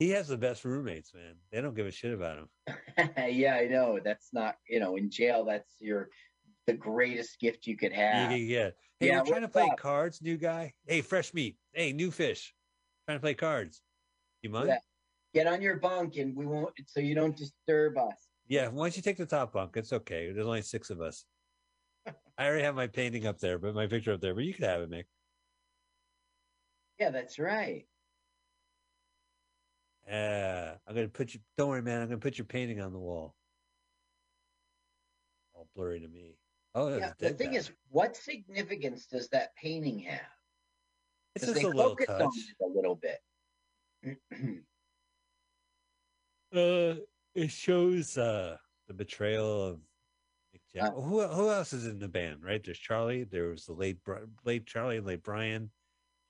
[0.02, 1.36] He has the best roommates, man.
[1.52, 2.50] They don't give a shit about him.
[3.30, 4.00] yeah, I know.
[4.04, 6.10] That's not, you know, in jail, that's your
[6.66, 8.32] the greatest gift you could have.
[8.32, 8.78] can get.
[9.00, 9.78] Hey, Yeah, we're trying to play up?
[9.78, 10.74] cards, new guy.
[10.88, 11.56] Hey, fresh meat.
[11.72, 12.56] Hey, new fish.
[13.06, 13.84] Trying to play cards.
[14.42, 14.70] You mind?
[14.70, 14.80] Yeah.
[15.36, 18.28] Get on your bunk and we won't, so you don't disturb us.
[18.48, 19.78] Yeah, don't you take the top bunk?
[19.78, 20.32] It's okay.
[20.32, 21.26] There's only six of us.
[22.40, 24.34] I already have my painting up there, but my picture up there.
[24.34, 25.04] But you could have it, Mick.
[26.98, 27.86] Yeah, that's right.
[30.12, 31.40] Yeah, I'm gonna put you.
[31.58, 32.02] Don't worry, man.
[32.02, 33.34] I'm gonna put your painting on the wall.
[35.54, 36.36] All blurry to me.
[36.76, 37.58] Oh, Yeah, the thing guy.
[37.58, 40.20] is, what significance does that painting have?
[41.36, 42.10] it's just a little touch.
[42.10, 44.20] it a little bit.
[46.54, 46.96] Uh,
[47.34, 48.58] it shows uh
[48.90, 49.80] the betrayal of
[50.54, 50.98] Mick Jagger.
[50.98, 52.44] Uh, who who else is in the band?
[52.44, 52.62] Right?
[52.62, 53.24] There's Charlie.
[53.24, 54.00] There was the late
[54.44, 55.72] late Charlie, late Brian,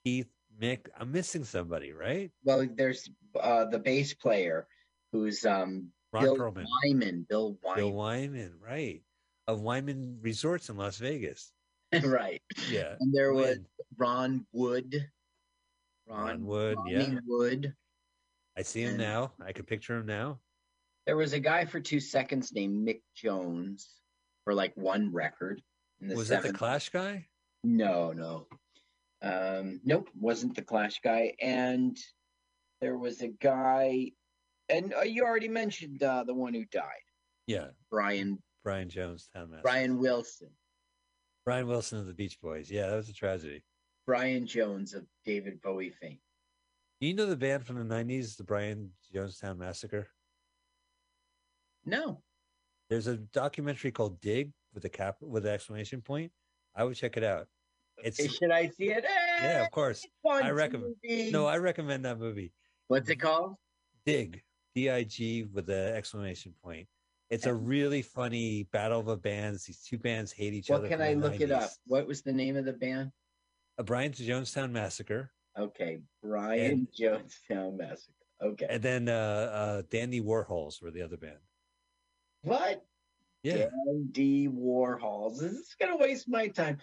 [0.05, 0.29] Keith,
[0.59, 0.87] Mick.
[0.99, 2.31] I'm missing somebody, right?
[2.43, 4.67] well, there's uh, the bass player
[5.11, 7.25] who's um, Ron Bill Perlman, Wyman.
[7.29, 7.77] Bill Wyman.
[7.83, 9.01] Bill Wyman, right?
[9.47, 11.51] Of Wyman Resorts in Las Vegas.
[12.03, 12.41] right.
[12.69, 12.95] Yeah.
[12.99, 13.57] And there was
[13.97, 15.09] Ron Wood.
[16.07, 17.19] Ron Wood, Ronnie yeah.
[17.25, 17.73] Wood.
[18.57, 19.31] I see him And- now.
[19.43, 20.39] I can picture him now.
[21.07, 23.89] There was a guy for two seconds named Mick Jones
[24.43, 25.61] for like one record.
[25.99, 27.27] Was that the Clash guy?
[27.63, 28.47] No, no.
[29.21, 31.33] Um, nope, wasn't the Clash guy.
[31.41, 31.97] And
[32.79, 34.11] there was a guy,
[34.69, 36.83] and uh, you already mentioned uh, the one who died,
[37.47, 39.63] Yeah, Brian Brian Jones, Town Master.
[39.63, 40.49] Brian Wilson,
[41.45, 42.71] Brian Wilson of the Beach Boys.
[42.71, 43.63] Yeah, that was a tragedy.
[44.07, 46.19] Brian Jones of David Bowie fame.
[46.99, 50.07] You know the band from the '90s, the Brian Jonestown Massacre?
[51.85, 52.21] No.
[52.89, 56.31] There's a documentary called Dig with a cap with an exclamation point.
[56.75, 57.47] I would check it out.
[58.03, 59.03] It's Should I see it?
[59.05, 60.05] Eh, yeah, of course.
[60.29, 60.95] I recommend-.
[61.31, 62.53] No, I recommend that movie.
[62.87, 63.55] What's it called?
[64.05, 64.41] Dig,
[64.75, 66.87] D I G with an exclamation point.
[67.29, 69.63] It's a really funny battle of the bands.
[69.63, 70.89] These two bands hate each What other.
[70.89, 71.69] What can I look it up?
[71.87, 73.11] What was the name of the band?
[73.77, 78.13] A Brian's Jonestown Massacre, Okay, Brian Jonestown Massacre.
[78.43, 78.65] Okay.
[78.69, 81.37] and then uh, uh, Dandy Warhols were the other band.
[82.41, 82.83] what?
[83.43, 85.39] Yeah, Andy Warhols.
[85.39, 86.77] This is gonna waste my time.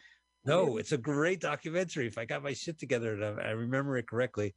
[0.44, 2.06] No, it's a great documentary.
[2.06, 4.54] If I got my shit together and I I remember it correctly,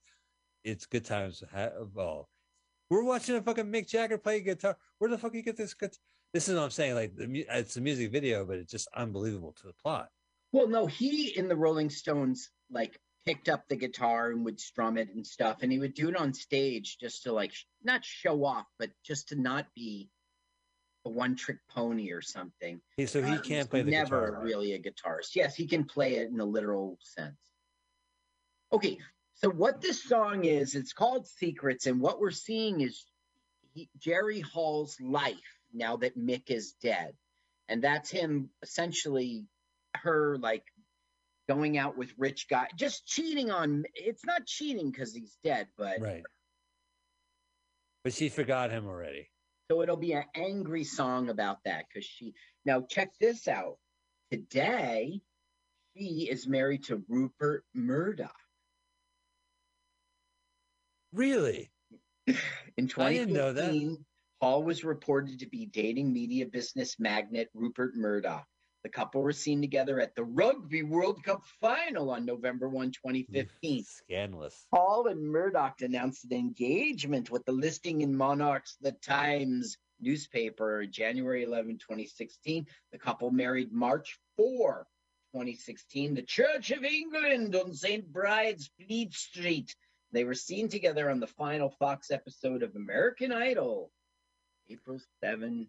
[0.63, 1.43] it's good times.
[1.53, 2.29] Ha- Well,
[2.89, 4.77] we're watching a fucking Mick Jagger play guitar.
[4.99, 5.73] Where the fuck you get this?
[5.73, 5.97] Guitar?
[6.33, 6.95] This is what I'm saying.
[6.95, 10.09] Like the, it's a music video, but it's just unbelievable to the plot.
[10.53, 14.97] Well, no, he in the Rolling Stones like picked up the guitar and would strum
[14.97, 17.53] it and stuff, and he would do it on stage just to like
[17.83, 20.09] not show off, but just to not be
[21.05, 22.79] a one-trick pony or something.
[22.97, 24.43] He, so he Uh, can't play the never guitar.
[24.43, 25.35] really a guitarist.
[25.35, 27.37] Yes, he can play it in a literal sense.
[28.71, 28.99] Okay,
[29.33, 33.05] so what this song is, it's called Secrets, and what we're seeing is
[33.73, 37.15] he, Jerry Hall's life now that Mick is dead,
[37.67, 39.47] and that's him essentially
[39.95, 40.63] her like
[41.49, 43.83] going out with rich guy, just cheating on.
[43.95, 46.23] It's not cheating because he's dead, but Right.
[48.03, 49.30] But she forgot him already.
[49.71, 52.33] So it'll be an angry song about that because she
[52.65, 53.77] now check this out.
[54.29, 55.21] Today,
[55.95, 58.35] she is married to Rupert Murdoch.
[61.13, 61.71] Really?
[62.27, 63.71] In I didn't know that.
[63.71, 64.05] 2015,
[64.41, 68.43] Hall was reported to be dating media business magnate Rupert Murdoch.
[68.83, 73.83] The couple were seen together at the Rugby World Cup final on November 1, 2015.
[73.83, 74.65] Scandalous.
[74.73, 81.43] Hall and Murdoch announced an engagement with the listing in Murdoch's The Times newspaper January
[81.43, 82.65] 11, 2016.
[82.91, 84.87] The couple married March 4,
[85.33, 88.11] 2016, the Church of England on St.
[88.11, 89.75] Bride's Fleet Street.
[90.11, 93.91] They were seen together on the final Fox episode of American Idol,
[94.69, 95.67] April 7.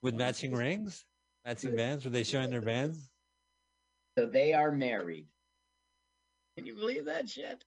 [0.00, 1.04] With matching rings?
[1.44, 2.04] Matching bands?
[2.04, 3.10] Were they showing their bands?
[4.16, 5.26] So they are married.
[6.56, 7.64] Can you believe that shit?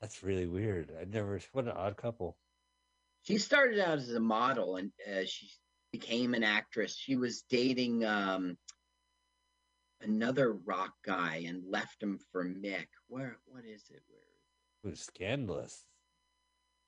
[0.00, 0.92] That's really weird.
[0.98, 1.40] I never.
[1.52, 2.36] What an odd couple.
[3.22, 5.50] she started out as a model and uh, she
[5.92, 6.96] became an actress.
[6.96, 8.56] She was dating um,
[10.00, 12.86] another rock guy and left him for Mick.
[13.08, 13.36] Where?
[13.46, 14.02] What is it?
[14.08, 14.84] Where?
[14.84, 15.84] It was scandalous.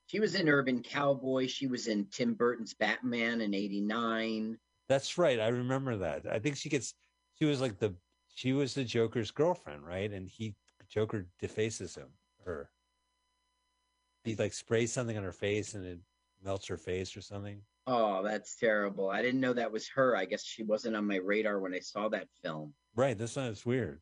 [0.06, 1.48] She was in Urban Cowboy.
[1.48, 4.58] She was in Tim Burton's Batman in '89.
[4.88, 5.40] That's right.
[5.40, 6.26] I remember that.
[6.30, 6.94] I think she gets.
[7.38, 7.94] She was like the.
[8.34, 10.10] She was the Joker's girlfriend, right?
[10.10, 10.54] And he
[10.88, 12.08] Joker defaces him.
[12.44, 12.70] Her.
[14.24, 15.98] He like sprays something on her face and it
[16.42, 17.60] melts her face or something.
[17.86, 19.10] Oh, that's terrible.
[19.10, 20.16] I didn't know that was her.
[20.16, 22.74] I guess she wasn't on my radar when I saw that film.
[22.94, 23.16] Right.
[23.16, 23.64] That's not.
[23.64, 24.00] Weird.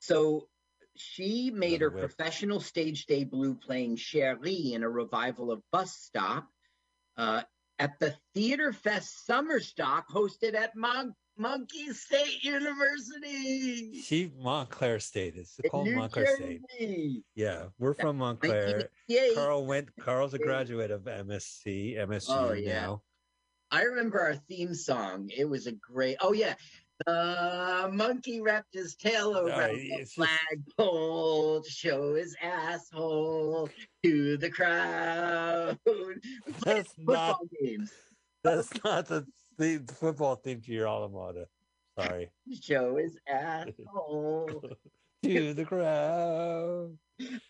[0.00, 0.48] So
[0.96, 2.00] she made her whip.
[2.00, 6.48] professional stage debut playing Cherie in a revival of Bus Stop
[7.16, 7.42] uh,
[7.78, 14.00] at the Theater Fest Summer Stock hosted at Mon- Monkey State University.
[14.00, 15.36] She Montclair State.
[15.36, 17.22] It's called New Montclair State.
[17.34, 18.88] Yeah, we're from Montclair.
[19.34, 19.88] Carl went.
[20.00, 22.80] Carl's a graduate of MSc, MSU Oh, yeah.
[22.80, 23.02] now.
[23.70, 25.30] I remember our theme song.
[25.36, 26.16] It was a great.
[26.20, 26.54] Oh yeah,
[27.06, 30.28] the monkey wrapped his tail around right, the it's just-
[30.76, 33.68] flagpole to show his asshole
[34.04, 35.78] to the crowd.
[36.64, 37.40] That's Football not.
[37.62, 37.92] games.
[38.42, 39.26] That's not the,
[39.58, 41.46] the football theme to your alma mater.
[41.98, 42.30] Sorry.
[42.62, 44.62] Show his asshole.
[45.24, 46.96] to the crowd.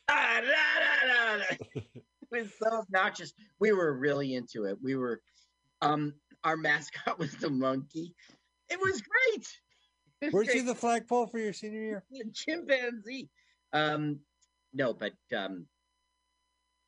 [0.08, 1.56] Ah, da, da, da.
[1.74, 1.94] It
[2.30, 3.32] was so obnoxious.
[3.60, 4.78] We were really into it.
[4.82, 5.20] We were,
[5.82, 8.14] um, our mascot was the monkey.
[8.70, 9.46] It was great.
[10.22, 10.56] It was Weren't great.
[10.60, 12.04] you the flagpole for your senior year?
[12.32, 13.28] chimpanzee.
[13.74, 14.20] Um,
[14.72, 15.66] no, but um,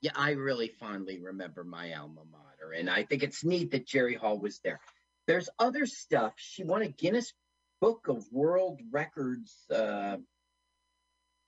[0.01, 4.15] yeah, I really fondly remember my alma mater, and I think it's neat that Jerry
[4.15, 4.81] Hall was there.
[5.27, 6.33] There's other stuff.
[6.37, 7.35] She won a Guinness
[7.83, 10.17] Book of World Records uh,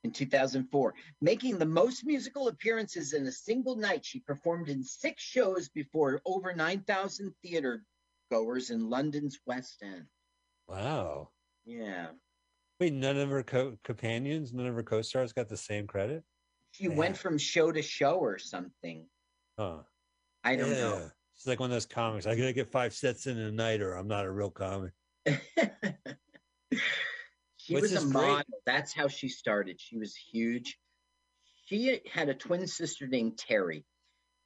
[0.05, 4.05] in 2004, making the most musical appearances in a single night.
[4.05, 7.83] She performed in six shows before over 9,000 theater
[8.31, 10.05] goers in London's West End.
[10.71, 11.31] Wow.
[11.65, 12.09] Yeah.
[12.79, 16.23] Wait, none of her co- companions, none of her co-stars got the same credit?
[16.73, 19.07] She went from show to show or something.
[19.59, 19.79] Huh.
[20.45, 21.11] I don't know.
[21.37, 22.27] She's like one of those comics.
[22.27, 24.93] I gotta get five sets in a night, or I'm not a real comic.
[25.27, 25.35] she
[27.75, 28.29] Which was a is great.
[28.29, 28.45] model.
[28.65, 29.81] That's how she started.
[29.81, 30.79] She was huge.
[31.67, 33.85] She had a twin sister named Terry.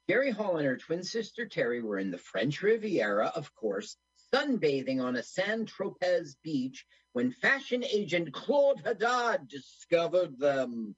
[0.09, 3.97] Jerry Hall and her twin sister Terry were in the French Riviera, of course,
[4.35, 10.95] sunbathing on a San Tropez beach when fashion agent Claude Haddad discovered them.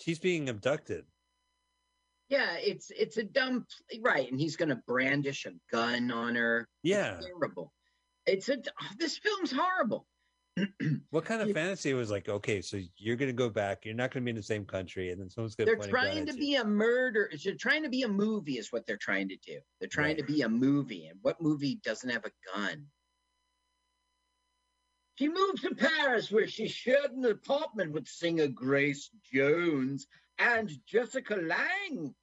[0.00, 1.04] She's being abducted.
[2.28, 3.66] Yeah, it's it's a dumb
[4.00, 6.66] right, and he's gonna brandish a gun on her.
[6.82, 7.16] Yeah.
[7.16, 7.72] It's terrible.
[8.26, 8.56] It's a
[8.98, 10.06] this film's horrible.
[11.10, 11.54] What kind of Yeah.
[11.54, 14.30] fantasy was like, okay, so you're going to go back, you're not going to be
[14.30, 16.34] in the same country, and then someone's going to They're point a gun trying to
[16.34, 17.30] be a murder.
[17.42, 19.60] They're trying to be a movie, is what they're trying to do.
[19.80, 22.86] They're trying to be a movie, and what movie doesn't have a gun?
[25.16, 30.06] She moved to Paris, where she shared an apartment with singer Grace Jones
[30.38, 32.14] and Jessica Lange.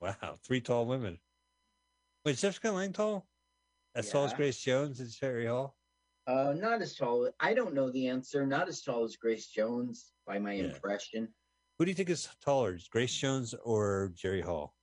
[0.00, 1.18] Wow, three tall women.
[2.24, 3.28] Wait, Jessica Lange tall?
[3.94, 5.75] As tall as Grace Jones and Sherry Hall?
[6.26, 7.28] Uh, not as tall.
[7.38, 8.44] I don't know the answer.
[8.46, 10.64] Not as tall as Grace Jones, by my Yeah.
[10.74, 11.32] impression.
[11.78, 14.74] Who do you think is taller, Grace Jones or Jerry Hall?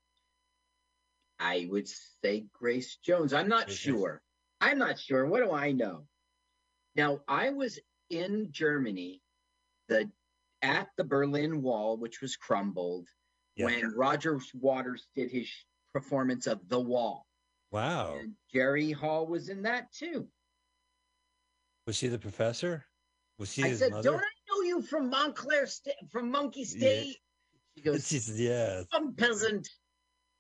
[1.39, 3.33] I would say Grace Jones.
[3.33, 3.97] I'm not Grace Jones.
[3.99, 4.23] sure.
[4.61, 5.25] I'm not sure.
[5.25, 6.07] What do I know?
[6.95, 7.79] Now, I was
[8.09, 9.21] in Germany
[9.87, 10.09] the
[10.61, 13.09] at the Berlin Wall, which was crumbled,
[13.55, 13.65] Yeah.
[13.65, 15.51] when Roger Waters did his
[15.91, 17.27] performance of The Wall.
[17.71, 18.15] Wow.
[18.15, 20.31] And Jerry Hall was in that too.
[21.86, 22.86] Was she the professor?
[23.39, 24.03] Was she I his said, mother?
[24.11, 27.17] "Don't I know you from Montclair, Sta- from Monkey State?"
[27.75, 28.84] She goes, She's, yeah.
[28.91, 29.67] some peasant.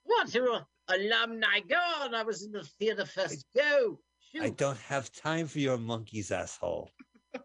[0.03, 1.59] What a alumni!
[1.67, 3.45] God, I was in the theater first.
[3.55, 3.99] Go
[4.31, 4.43] shoot!
[4.43, 6.89] I don't have time for your monkey's asshole.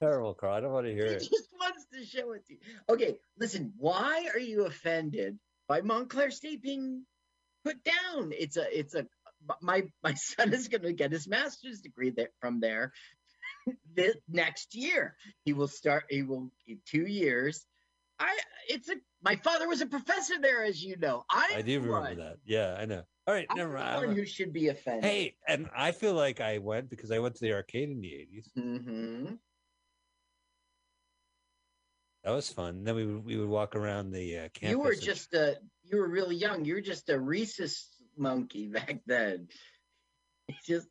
[0.00, 0.54] Terrible, Carl.
[0.54, 1.28] I don't want to hear He it.
[1.28, 2.58] just wants to show it to you.
[2.88, 3.72] Okay, listen.
[3.76, 7.04] Why are you offended by Montclair State being
[7.64, 8.32] put down?
[8.36, 9.06] It's a, it's a.
[9.62, 12.92] My my son is going to get his master's degree there from there.
[13.94, 16.04] this next year, he will start.
[16.10, 17.64] He will in two years.
[18.18, 18.36] I.
[18.68, 18.94] It's a.
[19.22, 21.24] My father was a professor there, as you know.
[21.30, 22.36] I, I do remember that.
[22.44, 23.02] Yeah, I know.
[23.26, 24.06] All right, never mind.
[24.06, 25.04] one who should be offended.
[25.04, 28.08] Hey, and I feel like I went because I went to the arcade in the
[28.08, 28.46] 80s.
[28.54, 29.34] hmm
[32.24, 32.84] That was fun.
[32.84, 34.70] Then we would, we would walk around the uh, campus.
[34.70, 35.56] You were and- just a.
[35.84, 36.64] You were really young.
[36.64, 37.88] You were just a rhesus
[38.18, 39.48] monkey back then.
[40.50, 40.88] It's just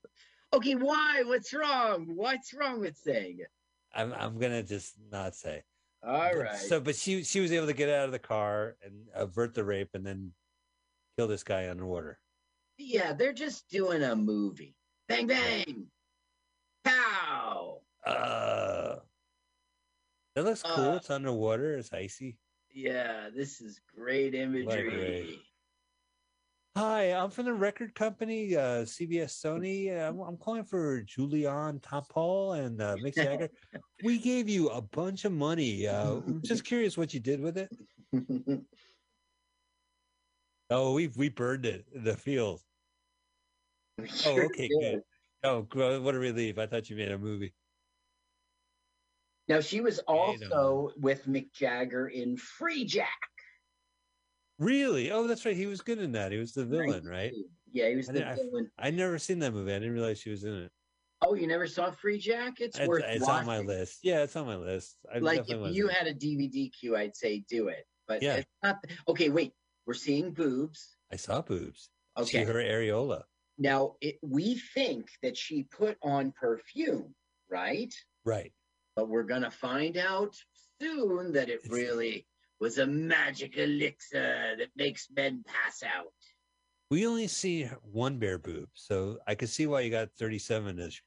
[0.54, 0.76] okay.
[0.76, 1.24] Why?
[1.26, 2.06] What's wrong?
[2.16, 3.48] What's wrong with saying it?
[3.92, 5.64] I'm I'm gonna just not say.
[6.06, 9.08] All But- So, but she she was able to get out of the car and
[9.16, 10.32] avert the rape, and then
[11.18, 12.20] kill this guy underwater.
[12.78, 14.76] yeah, they're just doing a movie.
[15.10, 15.88] Bang bang.
[16.84, 17.82] Pow.
[18.06, 18.98] Uh,
[20.36, 20.92] that looks cool.
[20.92, 21.78] Uh, it's underwater.
[21.80, 22.38] It's icy.
[22.72, 25.40] Yeah, this is great imagery.
[26.78, 29.92] Hi, I'm from the record company, uh, CBS Sony.
[29.92, 33.50] I'm, I'm calling for Julien Temple and uh, Mick Jagger.
[34.04, 35.88] we gave you a bunch of money.
[35.88, 37.76] Uh, I'm just curious what you did with it.
[40.70, 42.62] Oh, we we burned it in the field.
[44.28, 44.80] Oh, okay, did.
[44.80, 45.02] good.
[45.44, 45.66] Oh,
[46.02, 46.60] what a relief!
[46.60, 47.56] I thought you made a movie.
[49.48, 53.08] Now she was also with Mick Jagger in Freejack.
[54.60, 55.12] Really?
[55.12, 55.56] Oh, that's right.
[55.56, 56.32] He was good in that.
[56.32, 57.32] He was the villain, right?
[57.72, 58.72] Yeah, he was I the didn't- I- villain.
[58.80, 59.72] I never seen that movie.
[59.72, 60.72] I didn't realize she was in it.
[61.24, 62.60] Oh, you never saw Freejack?
[62.60, 63.40] It's, It's, worth it's watching.
[63.40, 64.00] on my list.
[64.04, 64.98] Yeah, it's on my list.
[65.14, 67.86] I like if you had a DVD queue, I'd say do it.
[68.08, 68.38] But Yeah.
[68.38, 68.78] it's not.
[69.08, 69.54] Okay, wait.
[69.88, 70.96] We're seeing boobs.
[71.12, 71.90] I saw boobs.
[72.18, 72.40] Okay.
[72.40, 73.24] See her areola.
[73.58, 77.16] Now it, we think that she put on perfume,
[77.50, 77.94] right?
[78.24, 78.54] Right.
[78.96, 80.36] But we're gonna find out
[80.80, 82.28] soon that it It's- really
[82.60, 86.12] was a magic elixir that makes men pass out.
[86.90, 91.00] We only see one bare boob, so I could see why you got 37 as,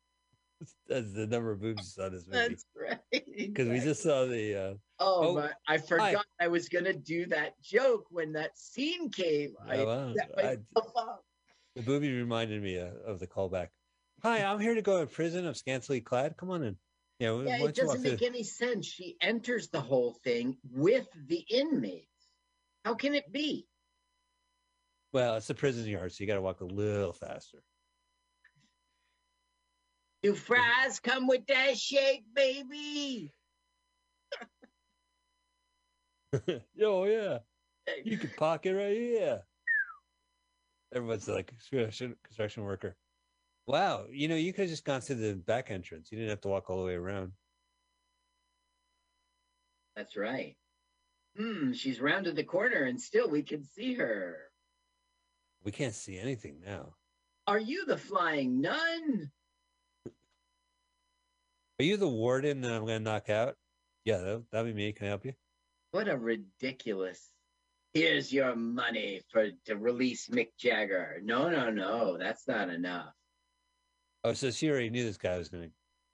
[0.91, 2.49] as the number of boobs on this movie.
[2.49, 3.25] That's right.
[3.37, 4.55] Because we just saw the.
[4.57, 9.09] Uh, Oh, Oh, but I forgot I was gonna do that joke when that scene
[9.09, 9.55] came.
[9.67, 10.59] I wow, I-
[11.75, 13.69] the booby reminded me uh, of the callback.
[14.23, 15.47] Hi, I'm here to go to prison.
[15.47, 16.37] I'm scantily clad.
[16.37, 16.77] Come on in.
[17.21, 18.87] Yeah, it doesn't make any sense.
[18.87, 22.07] She enters the whole thing with the inmates.
[22.83, 23.67] How can it be?
[25.13, 27.59] Well, it's a prison yard, so you got to walk a little faster.
[30.23, 33.35] Do fries come with that shake, baby?
[36.83, 37.39] oh yeah,
[38.05, 39.43] you can park it right here.
[40.95, 42.97] Everyone's like construction worker.
[43.71, 46.11] Wow, you know, you could have just gone through the back entrance.
[46.11, 47.31] You didn't have to walk all the way around.
[49.95, 50.57] That's right.
[51.39, 54.39] Hmm, she's rounded the corner and still we can see her.
[55.63, 56.95] We can't see anything now.
[57.47, 59.31] Are you the flying nun?
[61.79, 63.55] Are you the warden that I'm going to knock out?
[64.05, 64.93] Yeah, that, that'd be me.
[64.93, 65.35] Can I help you?
[65.93, 67.25] What a ridiculous.
[67.95, 71.21] Here's your money for to release Mick Jagger.
[71.23, 73.15] No, no, no, that's not enough.
[74.25, 75.69] Oh, so she already knew this guy was gonna.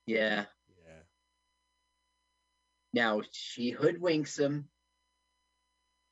[0.07, 0.45] Yeah.
[0.69, 1.03] Yeah.
[2.93, 4.69] Now she hoodwinks him.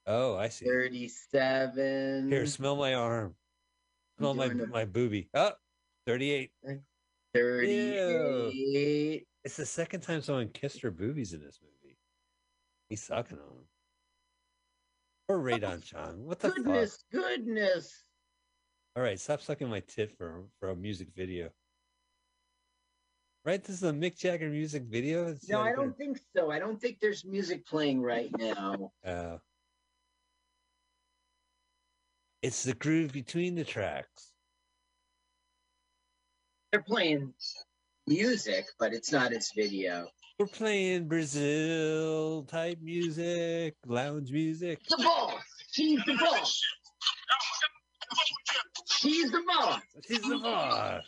[0.06, 0.66] Oh, I see.
[0.66, 2.28] 37.
[2.30, 3.34] Here, smell my arm.
[4.18, 4.68] Smell my it.
[4.70, 5.28] my booby.
[5.34, 5.52] Oh,
[6.06, 6.50] 38.
[7.32, 9.26] 38.
[9.44, 11.96] It's the second time someone kissed her boobies in this movie.
[12.88, 13.66] He's sucking on them.
[15.28, 16.26] Or Rae Dawn Chong.
[16.26, 16.56] What the fuck?
[16.56, 18.04] Goodness, goodness.
[18.96, 21.50] All right, stop sucking my tit for for a music video.
[23.44, 25.28] Right, this is a Mick Jagger music video.
[25.28, 26.50] It's No, I don't think so.
[26.50, 28.90] I don't think there's music playing right now.
[29.04, 29.36] Uh,
[32.42, 34.32] it's the groove between the tracks.
[36.72, 37.34] They're playing
[38.06, 40.08] music, but it's not his video.
[40.38, 44.80] We're playing Brazil type music, lounge music.
[44.88, 45.42] The boss.
[45.70, 46.62] She's the boss.
[48.86, 49.80] She's the boss.
[50.08, 51.02] She's the boss.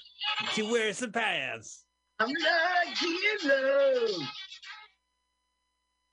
[0.53, 1.86] She wears the pants.
[2.19, 4.25] I'm like you.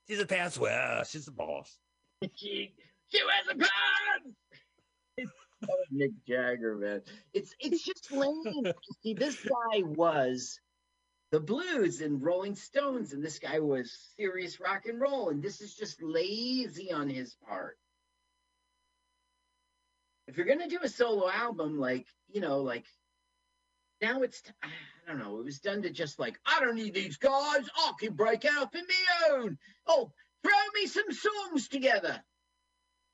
[0.07, 1.03] She's a pants wearer.
[1.07, 1.77] She's the boss.
[2.35, 2.73] She,
[3.09, 4.37] she wears a pants.
[5.17, 5.31] It's
[5.61, 7.01] so Mick Jagger, man.
[7.33, 8.71] It's it's just lame.
[9.01, 10.59] See, this guy was
[11.31, 15.59] the blues and Rolling Stones, and this guy was serious rock and roll, and this
[15.59, 17.77] is just lazy on his part.
[20.27, 22.85] If you're gonna do a solo album, like you know, like
[24.01, 24.69] now it's t- ah.
[25.05, 27.91] I don't know, it was done to just like I don't need these guys, I
[27.99, 29.57] can break out in my own.
[29.87, 30.11] Oh,
[30.43, 32.21] throw me some songs together.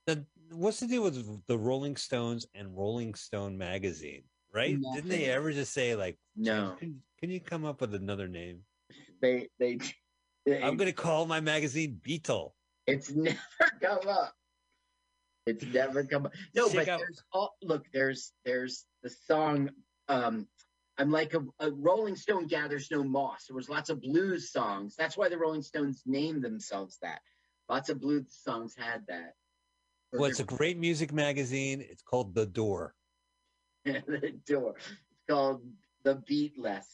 [0.05, 4.23] The, what's the deal with the Rolling Stones and Rolling Stone magazine?
[4.53, 4.77] Right?
[4.95, 6.75] Didn't they ever just say like, No.
[6.79, 8.61] Can, can you come up with another name?
[9.21, 9.77] They they,
[10.45, 12.55] they I'm gonna call my magazine Beetle.
[12.87, 13.37] it's never
[13.81, 14.33] come up.
[15.45, 16.33] It's never come up.
[16.55, 19.69] No, Check but out- there's all look, there's there's the song
[20.07, 20.47] um
[20.99, 23.45] I'm like a, a Rolling Stone gathers no moss.
[23.47, 24.95] There was lots of blues songs.
[24.97, 27.21] That's why the Rolling Stones named themselves that.
[27.69, 29.35] Lots of blues songs had that.
[30.11, 31.79] Well, it's a great music magazine.
[31.89, 32.95] It's called The Door.
[33.85, 34.75] the door.
[34.77, 35.61] It's called
[36.03, 36.85] The Beatless.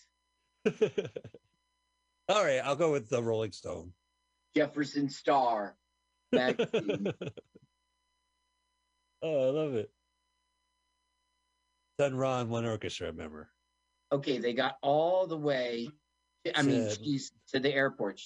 [2.29, 3.91] All right, I'll go with the Rolling Stone.
[4.55, 5.75] Jefferson Star
[6.31, 7.07] magazine.
[9.23, 9.89] oh, I love it.
[11.99, 13.49] Sun Ron one orchestra, remember?
[14.11, 15.89] Okay, they got all the way.
[16.45, 18.21] To, I mean, To- she's to the airport.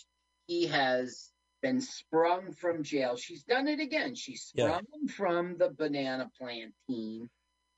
[0.47, 3.15] He has been sprung from jail.
[3.17, 4.15] She's done it again.
[4.15, 7.29] She's sprung him from the banana plantain.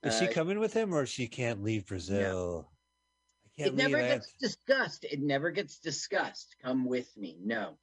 [0.03, 2.71] Is she Uh, coming with him or she can't leave Brazil?
[3.45, 4.05] I It can't never leave.
[4.05, 5.03] I have- gets discussed.
[5.05, 6.55] It never gets discussed.
[6.61, 7.37] Come with me.
[7.43, 7.77] No.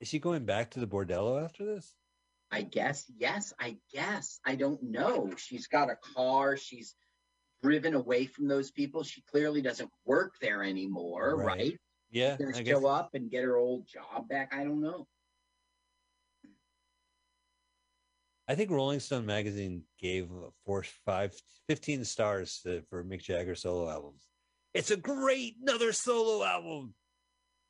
[0.00, 1.94] Is she going back to the bordello after this?
[2.50, 3.04] I guess.
[3.18, 4.40] Yes, I guess.
[4.44, 5.30] I don't know.
[5.36, 6.56] She's got a car.
[6.56, 6.94] She's
[7.62, 9.02] driven away from those people.
[9.02, 11.46] She clearly doesn't work there anymore, Right.
[11.46, 11.78] right?
[12.10, 12.72] Yeah, She's gonna I guess.
[12.80, 14.54] show up and get her old job back.
[14.54, 15.06] I don't know.
[18.48, 20.30] I think Rolling Stone magazine gave
[20.64, 21.34] four, five,
[21.68, 24.26] 15 stars to, for Mick Jagger solo albums.
[24.72, 26.94] It's a great another solo album.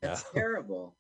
[0.03, 0.31] That's No.
[0.41, 0.97] terrible.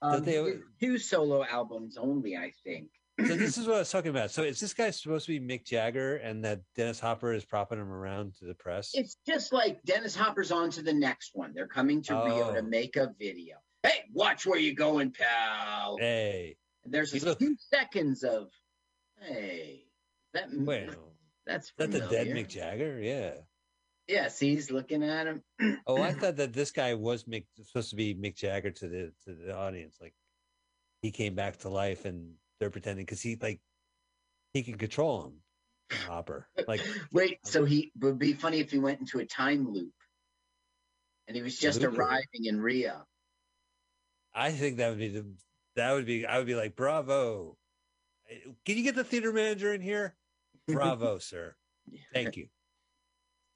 [0.00, 2.90] Um, they- two solo albums only, I think.
[3.26, 4.30] So this is what I was talking about.
[4.30, 7.78] So is this guy supposed to be Mick Jagger, and that Dennis Hopper is propping
[7.78, 8.90] him around to the press?
[8.94, 11.52] It's just like Dennis Hopper's on to the next one.
[11.54, 12.54] They're coming to Rio Oh.
[12.54, 13.56] to make a video.
[13.82, 15.96] Hey, watch where you're going, pal.
[15.98, 18.48] Hey, And there's a few seconds of,
[19.20, 19.84] hey,
[20.34, 20.94] that bueno,
[21.46, 22.28] that's that the dead.
[22.28, 23.00] Mick Jagger?
[23.00, 23.34] Yeah.
[24.06, 25.42] Yes, he's looking at him.
[25.86, 29.12] Oh, I thought that this guy was Mick, supposed to be Mick Jagger to the
[29.24, 29.98] to the audience.
[30.00, 30.14] Like
[31.02, 33.60] he came back to life, and they're pretending because he like
[34.52, 35.32] he can control him,
[36.06, 36.46] Hopper.
[36.68, 36.82] Like
[37.12, 39.92] Wait, so he would be funny if he went into a time loop,
[41.26, 43.02] and he was just arriving in Rio.
[44.34, 45.26] I think that would be the
[45.76, 47.56] that would be I would be like bravo.
[48.64, 50.14] Can you get the theater manager in here?
[50.68, 51.56] Bravo, sir.
[52.14, 52.46] Thank you.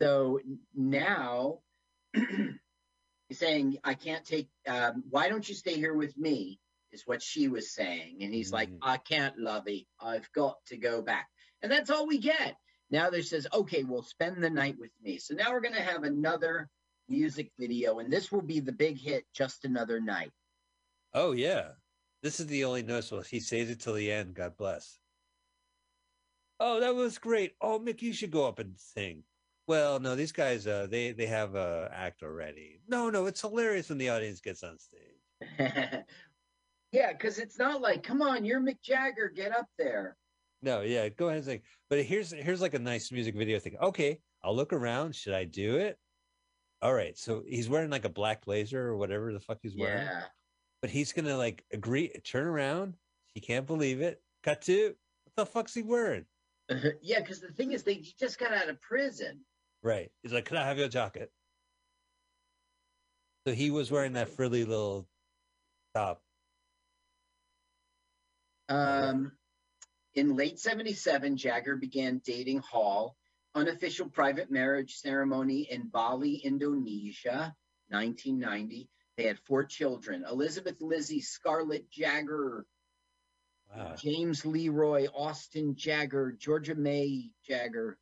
[0.01, 0.41] So
[0.75, 1.61] now
[2.15, 6.59] he's saying, I can't take, um, why don't you stay here with me?
[6.95, 8.19] Is what she was saying.
[8.23, 8.79] And he's like, Mhm.
[8.81, 9.89] I can't, Lovey.
[10.01, 11.29] I've got to go back.
[11.61, 12.57] And that's all we get.
[12.91, 15.19] Now they says, okay, well, spend the night with me.
[15.19, 16.71] So now we're going to have another
[17.09, 20.31] music video, and this will be the big hit, Just Another Night.
[21.13, 21.73] Oh yeah.
[22.23, 23.23] This is the only noticeable.
[23.23, 24.35] He saves it till the end.
[24.35, 24.99] God bless.
[26.61, 27.57] Oh, that was great.
[27.61, 29.25] Oh, Mick, you should go up and sing.
[29.67, 32.81] Well, no, these guys, uh, they they have a act already.
[32.87, 35.01] No, no, it's hilarious when the audience gets on stage.
[36.95, 40.17] yeah, because it's not like, come on, you're Mick Jagger, get up there.
[40.63, 41.61] No, yeah, go ahead and sing.
[41.91, 43.77] But here's here's like a nice music video thing.
[43.83, 45.15] Okay, I'll look around.
[45.17, 45.99] Should I do it?
[46.83, 47.19] All right.
[47.19, 50.07] So he's wearing like a black blazer or whatever the fuck he's wearing.
[50.07, 50.23] Yeah.
[50.83, 52.95] But he's gonna like agree, turn around.
[53.35, 54.23] He can't believe it.
[54.45, 56.25] Cut to what the fuck's he wearing?
[57.03, 59.41] yeah, because the thing is, they he just got out of prison.
[59.83, 60.13] Right.
[60.23, 61.33] He's like, Can I have your jacket?
[63.47, 65.09] So he was wearing that frilly little
[65.95, 66.23] top.
[68.69, 69.33] Um,
[70.15, 73.17] in late 77, Jagger began dating Hall.
[73.55, 77.55] Unofficial private marriage ceremony in Bali, Indonesia,
[77.89, 78.89] 1990.
[79.17, 82.67] They had four children Elizabeth Lizzie Scarlett Jagger,
[83.75, 83.95] Wow.
[83.97, 87.99] James Leroy, Austin Jagger, Georgia May Jagger,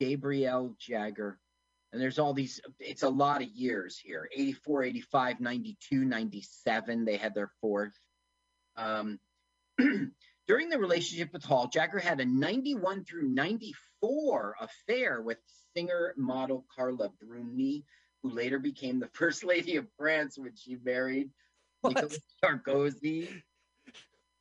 [0.00, 1.38] Gabrielle Jagger.
[1.92, 7.04] And there's all these, it's a lot of years here 84, 85, 92, 97.
[7.04, 7.94] They had their fourth.
[8.76, 9.18] Um,
[10.48, 15.38] during the relationship with Hall, Jagger had a 91 through 94 affair with
[15.74, 17.84] singer model Carla Bruni,
[18.22, 21.30] who later became the first lady of France when she married
[21.80, 21.94] What?
[21.94, 23.42] Nicolas Sarkozy.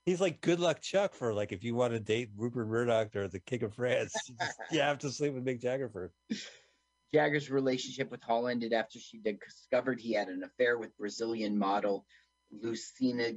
[0.05, 3.27] He's like good luck Chuck for like if you want to date Rupert Murdoch or
[3.27, 6.15] the King of France, you just- you have to sleep with Mick Jagger first.
[7.13, 12.05] Jagger's relationship with Hall ended after she discovered he had an affair with Brazilian model
[12.51, 13.31] Luciana,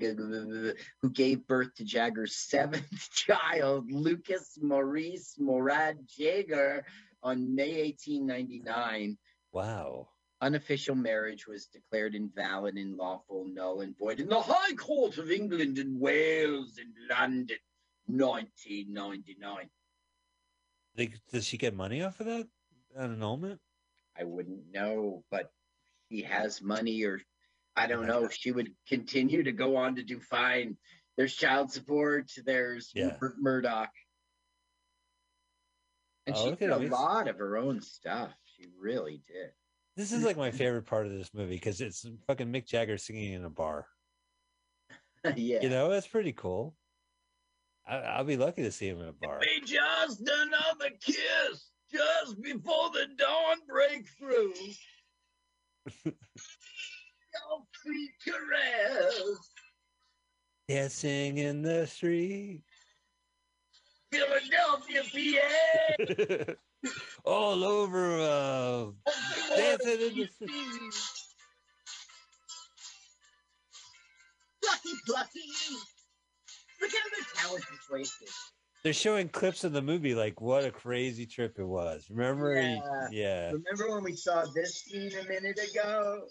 [1.00, 6.84] who gave birth to Jagger's seventh child, Lucas Maurice Morad Jagger,
[7.22, 9.18] on May 1899.
[9.52, 10.08] Wow.
[10.40, 15.30] Unofficial marriage was declared invalid and lawful, null and void in the High Court of
[15.30, 17.56] England and Wales in London,
[18.06, 19.68] 1999.
[20.96, 22.46] Like, does she get money off of that
[22.96, 23.60] annulment?
[24.18, 25.50] I wouldn't know, but
[26.08, 27.20] he has money, or
[27.78, 28.28] I don't know.
[28.28, 30.76] She would continue to go on to do fine.
[31.16, 32.30] There's child support.
[32.44, 33.12] There's Yeah.
[33.12, 33.90] Rupert Murdoch,
[36.26, 36.90] and Oh, she did a him.
[36.90, 38.32] lot of her own stuff.
[38.44, 39.50] She really did.
[39.96, 43.32] This is like my favorite part of this movie because it's fucking Mick Jagger singing
[43.32, 43.86] in a bar.
[45.36, 45.60] yeah.
[45.62, 46.76] You know, that's pretty cool.
[47.86, 49.40] I, I'll be lucky to see him in a bar.
[49.40, 54.52] Be just another kiss, just before the dawn break through.
[56.04, 56.14] Your
[57.88, 59.38] sweet caress,
[60.68, 62.62] Dancing in the street.
[64.12, 65.02] Philadelphia,
[66.46, 66.52] PA.
[67.24, 68.86] All over uh
[69.56, 70.94] dancing in the street.
[74.62, 75.40] Plucky, plucky.
[76.80, 78.34] Look at the talented choices.
[78.84, 82.06] They're showing clips of the movie like what a crazy trip it was.
[82.10, 82.54] Remember?
[82.54, 83.08] Yeah.
[83.10, 83.46] yeah.
[83.52, 86.28] Remember when we saw this scene a minute ago?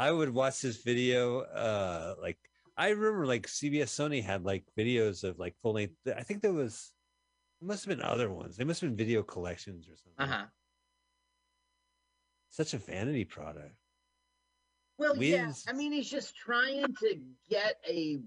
[0.00, 1.40] I would watch this video.
[1.40, 2.38] Uh, like
[2.74, 5.92] I remember, like CBS Sony had like videos of like full length.
[6.16, 6.92] I think there was,
[7.60, 8.56] must have been other ones.
[8.56, 10.34] They must have been video collections or something.
[10.34, 10.46] Uh huh.
[12.48, 13.74] Such a vanity product.
[14.96, 15.52] Well, We yeah.
[15.68, 17.20] I mean, he's just trying to
[17.50, 18.20] get a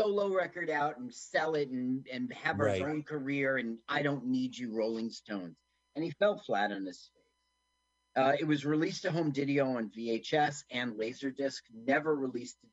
[0.00, 2.80] solo record out and sell it and, and have Right.
[2.80, 3.58] his own career.
[3.58, 5.54] And I don't need you, Rolling Stones.
[5.96, 7.21] And he fell flat on his face.
[8.14, 12.66] Uh, it was released to home video on VHS and Laserdisc, never released to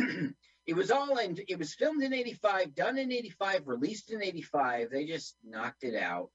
[0.00, 0.32] DVD.
[0.66, 4.90] it was all in, it was filmed in 85, done in 85, released in 85.
[4.90, 6.30] They just knocked it out.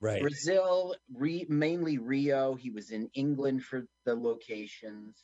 [0.00, 0.20] Right.
[0.20, 2.54] Brazil, re, mainly Rio.
[2.54, 5.16] He was in England for the locations.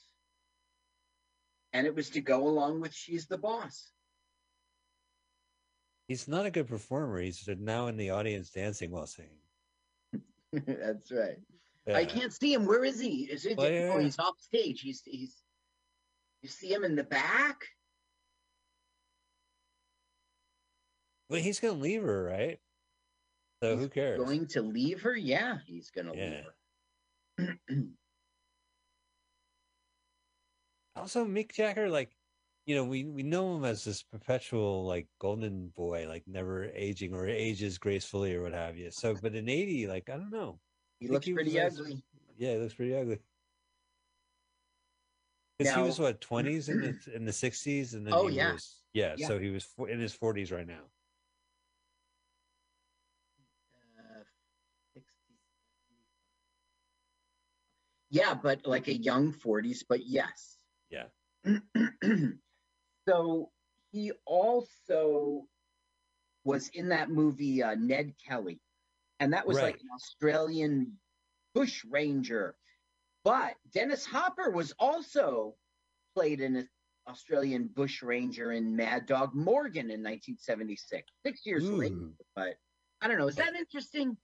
[1.73, 3.93] And it was to go along with She's the Boss.
[6.09, 7.21] He's not a good performer.
[7.21, 9.31] He's now in the audience dancing while singing.
[10.53, 11.39] That's right.
[11.87, 11.97] Yeah.
[11.97, 12.67] I can't see him.
[12.67, 13.25] Where is he?
[13.31, 13.57] Is it?
[13.59, 13.91] Oh, yeah.
[13.93, 14.81] Oh, he's off stage.
[14.81, 15.43] He's he's.
[16.43, 17.61] You see him in the back?
[21.29, 22.59] Well, he's gonna leave her, right?
[23.63, 24.19] So He's who cares?
[24.19, 25.15] Going to leave her?
[25.17, 26.43] Yeah, he's going to Yeah.
[27.39, 27.77] leave her.
[30.97, 32.17] also Mick Jagger, like,
[32.67, 37.15] you know, we we know him as this perpetual like golden boy, like never aging
[37.15, 38.91] or ages gracefully or what have you.
[38.91, 40.59] So, but in eighty, like, I don't know.
[41.01, 42.05] He looks was, pretty ugly.
[42.37, 43.19] Yeah, he looks pretty ugly.
[45.59, 48.53] Because he was what twenties in the in the sixties, and then Oh, he yeah.
[48.53, 49.27] was yeah, Yeah.
[49.27, 50.83] So he was in his forties right now.
[53.99, 54.25] Uh,
[54.95, 55.09] 60.
[58.11, 60.59] Yeah, but like a young 40s, but yes.
[60.91, 61.05] Yeah.
[63.09, 63.51] so
[63.93, 65.47] he also
[66.45, 68.61] was in that movie uh, Ned Kelly,
[69.21, 70.93] and that was like an Australian
[71.55, 72.57] bush ranger.
[73.23, 75.55] But Dennis Hopper was also
[76.17, 76.69] played in an
[77.07, 81.77] Australian bush ranger in Mad Dog Morgan in 1976, six years hmm.
[81.77, 81.95] later.
[81.95, 82.15] Ooh.
[82.35, 82.55] But
[83.03, 83.29] I don't know.
[83.29, 84.17] Is that interesting?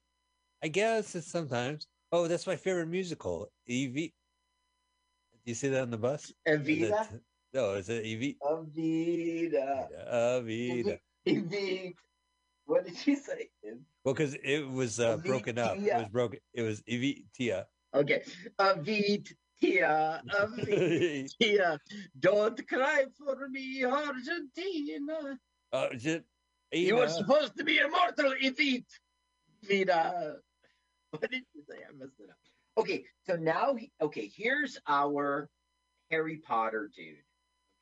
[0.63, 1.87] I guess it's sometimes.
[2.11, 3.49] Oh, that's my favorite musical.
[3.67, 4.15] Evie.
[5.45, 6.33] Do you see that on the bus?
[6.49, 7.13] Evita?
[7.13, 7.21] it-
[7.53, 8.39] No, is it Evie?
[8.43, 9.89] Evita.
[10.11, 10.99] Evita.
[11.27, 11.95] Evita.
[12.67, 13.49] What did she say?
[14.05, 15.77] Well, because it was uh, broken up.
[15.77, 16.41] It was broken.
[16.53, 17.65] It was Evitia.
[17.95, 18.23] Okay.
[18.59, 19.33] Evita.
[20.29, 21.79] Evita.
[22.21, 25.39] Don't cry for me, Argentina.
[25.73, 26.23] uh, just,
[26.73, 28.85] You were supposed to be immortal, Evita.
[29.65, 30.35] Evita.
[31.11, 31.77] What did you say?
[31.89, 32.37] I messed it up.
[32.79, 35.49] Okay, so now, he- okay, here's our
[36.11, 37.17] Harry Potter dude.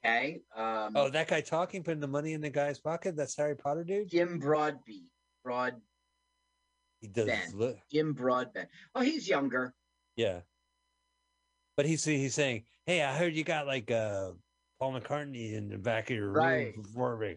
[0.04, 0.42] Okay.
[0.54, 3.16] Um, Oh, that guy talking, putting the money in the guy's pocket.
[3.16, 4.08] That's Harry Potter, dude.
[4.10, 5.04] Jim Broadbent.
[5.42, 5.74] Broad
[7.00, 8.68] He does look, Jim Broadbent.
[8.94, 9.74] Oh, he's younger.
[10.16, 10.40] yeah.
[11.76, 14.30] But he's he's saying, "Hey, I heard you got like uh
[14.78, 16.74] Paul McCartney in the back of your Right.
[16.94, 17.36] room me."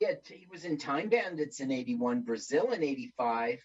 [0.00, 3.58] Yeah, he was in Time Bandits in 81, Brazil in 85.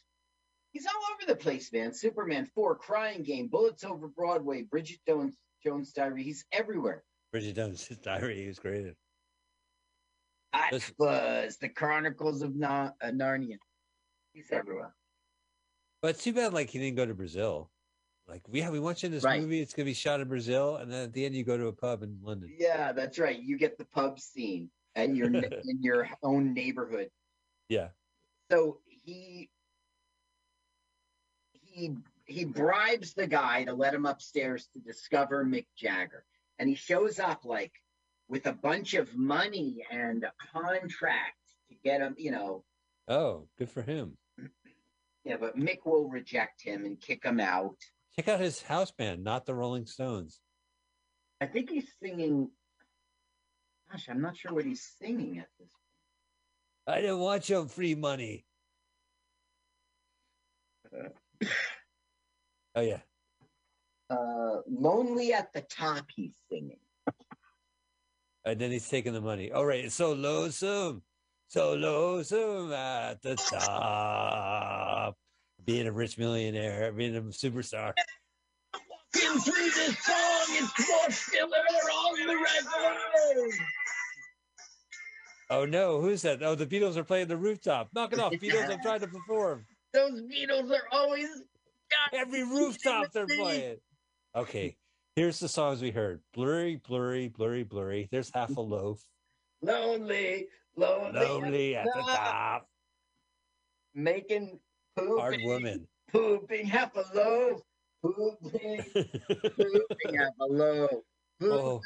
[0.71, 1.93] He's all over the place, man.
[1.93, 6.23] Superman 4, Crying Game, Bullets Over Broadway, Bridget Jones, Jones Diary.
[6.23, 7.03] He's everywhere.
[7.32, 8.41] Bridget Jones' diary.
[8.41, 8.86] He was great.
[8.86, 8.95] in.
[10.71, 10.95] Listen.
[10.99, 13.57] Atlas, The Chronicles of Na- uh, Narnia.
[14.34, 14.93] He's everywhere.
[16.01, 17.69] But it's too bad, like he didn't go to Brazil.
[18.27, 19.41] Like, yeah, we want you in this Right.
[19.41, 19.59] movie.
[19.61, 21.73] It's gonna be shot in Brazil, and then at the end, you go to a
[21.73, 22.53] pub in London.
[22.57, 23.39] Yeah, that's right.
[23.41, 25.27] You get the pub scene and your
[25.65, 27.09] in your own neighborhood.
[27.69, 27.89] Yeah.
[28.49, 29.49] So he
[31.51, 36.25] he he bribes the guy to let him upstairs to discover Mick Jagger,
[36.62, 37.74] and he shows up like
[38.30, 41.34] with a bunch of money and a contract
[41.70, 42.14] to get him.
[42.20, 42.64] You know,
[43.07, 44.16] Oh, good for him.
[45.26, 47.78] yeah, but Mick will reject him and kick him out.
[48.16, 50.39] Check out his house band, not the Rolling Stones.
[51.41, 52.51] I think he's singing.
[53.91, 55.70] Gosh, I'm not sure what he's singing at this.
[56.86, 56.97] Point.
[56.97, 58.45] I didn't want your free money.
[62.74, 62.99] Oh yeah.
[64.12, 66.05] Uh, lonely at the top.
[66.14, 66.80] He's singing.
[68.43, 69.51] And then he's taking the money.
[69.51, 71.03] All right, it's so lonesome,
[71.47, 75.16] so lonesome at the top.
[75.64, 77.93] Being a rich millionaire, being a superstar.
[78.74, 83.53] Walking through this song, it's more filler on the record.
[85.51, 86.41] Oh no, who's that?
[86.41, 87.89] Oh, the Beatles are playing the rooftop.
[87.93, 88.72] Knock it off, Beatles!
[88.72, 89.66] I'm trying to perform.
[89.93, 91.28] Those Beatles are always
[92.14, 93.78] Every rooftop they're playing.
[94.36, 94.77] Okay,
[95.15, 98.07] here's the songs we heard: blurry, blurry, blurry, blurry.
[98.11, 99.01] There's half a loaf.
[99.61, 102.67] lonely, lonely, Lonely at the top.
[103.93, 104.59] making
[104.95, 105.88] pooping, Hard woman.
[106.11, 107.61] pooping half a loaf,
[108.01, 110.99] pooping, pooping half a loaf, oh.
[111.39, 111.51] pooping.
[111.53, 111.82] Oh.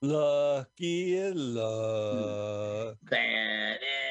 [0.00, 2.96] Lucky in luck.
[3.10, 4.07] Ba-da-da,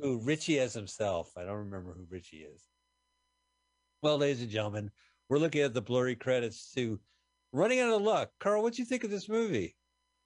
[0.05, 1.31] Ooh, Richie as himself.
[1.35, 2.63] I don't remember who Richie is.
[4.01, 4.89] Well, ladies and gentlemen,
[5.27, 6.97] we're looking at the blurry credits to
[7.51, 8.31] Running Out of Luck.
[8.39, 9.75] Carl, what do you think of this movie?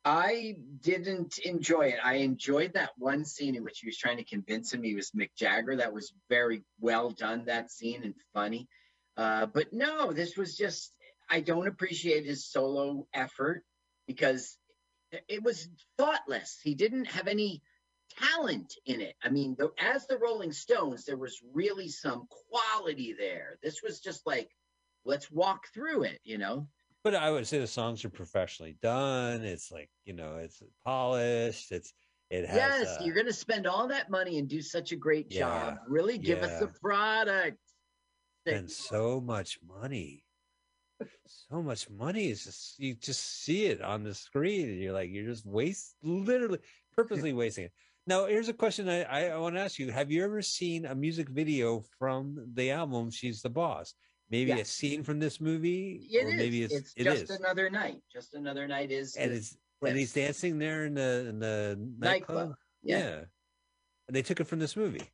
[0.05, 1.99] I didn't enjoy it.
[2.03, 5.09] I enjoyed that one scene in which he was trying to convince him he was
[5.11, 5.78] Mick Jagger.
[5.78, 8.67] That was very well done, that scene, and funny.
[9.17, 10.93] Uh, but no, this was just,
[11.30, 13.63] I don't appreciate his solo effort
[14.07, 14.57] because
[15.28, 16.59] it was thoughtless.
[16.63, 17.61] He didn't have any
[18.19, 19.15] talent in it.
[19.24, 23.57] I mean, the, as the Rolling Stones, there was really some quality there.
[23.63, 24.49] This was just like,
[25.05, 26.67] let's walk through it, you know?
[27.03, 29.43] But I would say the songs are professionally done.
[29.43, 31.71] It's like, you know, it's polished.
[31.71, 31.93] It's,
[32.30, 32.55] it has.
[32.55, 35.78] yes, uh, you're going to spend all that money and do such a great job.
[35.88, 37.57] Really give us the product.
[38.47, 40.24] spend so much money.
[41.25, 45.09] So much money is just you just see it on the screen and you're like
[45.11, 46.59] you're just waste literally
[46.95, 47.71] purposely wasting it.
[48.07, 49.91] Now here's a question I, I, I want to ask you.
[49.91, 53.93] Have you ever seen a music video from the album She's the Boss?
[54.29, 54.57] Maybe Yeah.
[54.57, 56.07] a scene from this movie?
[56.11, 56.35] It or is.
[56.35, 57.29] maybe it's, it's it just is.
[57.31, 58.01] another night.
[58.11, 62.37] Just another night is and it's and he's dancing there in the in the nightclub.
[62.37, 62.97] Nightclub, Yeah.
[62.97, 63.15] yeah.
[64.07, 65.09] And they took it from this movie.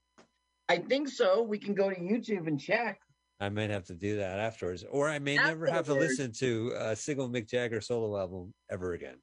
[0.67, 1.41] I think so.
[1.41, 2.99] We can go to YouTube and check.
[3.39, 6.73] I might have to do that afterwards, or I may never have to listen to
[6.77, 9.15] a single Mick Jagger solo album ever again.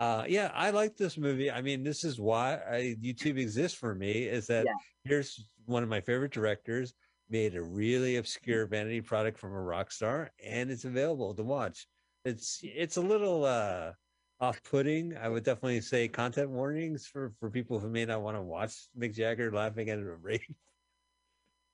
[0.00, 1.50] Uh, yeah, I like this movie.
[1.52, 4.24] I mean, this is why I, YouTube exists for me.
[4.24, 4.72] Is that Yeah.
[5.04, 6.94] here's one of my favorite directors
[7.30, 11.86] made a really obscure vanity product from a rock star, and it's available to watch.
[12.24, 13.92] It's it's a little uh,
[14.40, 15.16] off-putting.
[15.16, 18.88] I would definitely say content warnings for for people who may not want to watch
[18.98, 20.42] Mick Jagger laughing at a rape.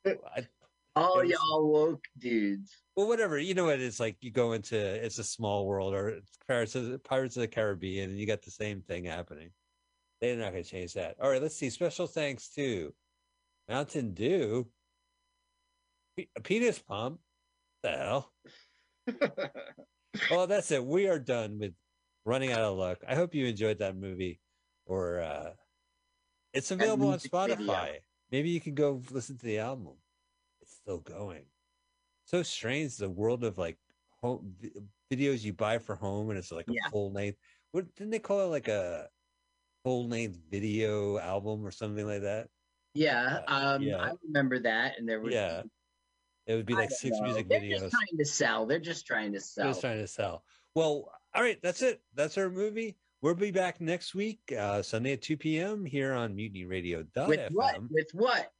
[0.07, 0.47] I-
[0.97, 2.73] All was- y'all woke dudes.
[2.97, 3.39] well, whatever.
[3.39, 3.81] You know what?
[3.81, 7.43] It's like you go into it's a small world or Pirates of the, Pirates of
[7.43, 9.51] the Caribbean, and you got the same thing happening.
[10.21, 11.17] They're not going to change that.
[11.23, 11.71] All right, let's see.
[11.71, 12.93] Special thanks to
[13.69, 14.69] Mountain Dew,
[16.17, 17.21] Pe- Penis Pump.
[17.83, 18.33] The hell.
[20.31, 20.85] Well, that's it.
[20.85, 21.73] We are done with
[22.27, 22.99] running out of luck.
[23.09, 24.41] I hope you enjoyed that movie,
[24.85, 25.51] or uh,
[26.53, 27.57] it's available on Spotify.
[27.57, 27.87] video.
[28.31, 29.95] Maybe you can go listen to the album.
[30.91, 31.45] Still going.
[32.25, 33.79] So strange the world of like
[34.21, 34.57] home
[35.09, 36.89] videos you buy for home, and it's like a Yeah.
[36.91, 37.39] full length.
[37.71, 38.47] What didn't they call it?
[38.47, 39.09] Like a
[39.85, 42.49] full length video album or something like that.
[42.95, 43.99] yeah, Uh, um, yeah.
[43.99, 45.63] I remember that, and there was Yeah,
[46.47, 47.27] it would be like six know.
[47.27, 47.79] music They're videos.
[47.83, 48.67] just trying to sell.
[48.67, 49.69] They're just trying to sell.
[49.69, 50.45] Just trying to sell.
[50.75, 52.03] Well, all right, that's it.
[52.15, 52.99] That's our movie.
[53.23, 55.85] We'll be back next week, uh, Sunday at 2 p.m.
[55.85, 57.29] here on MutinyRadio.fm.
[57.29, 57.81] With what?
[57.91, 58.53] With what?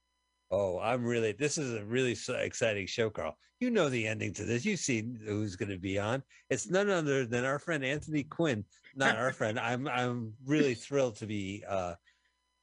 [0.51, 3.37] Oh, I'm really, this is a really exciting show, Carl.
[3.61, 4.65] You know the ending to this.
[4.65, 6.23] You've seen who's going to be on.
[6.49, 8.65] It's none other than our friend Anthony Quinn.
[8.97, 9.59] Not our friend.
[9.61, 11.95] I'm, I'm really thrilled to be uh,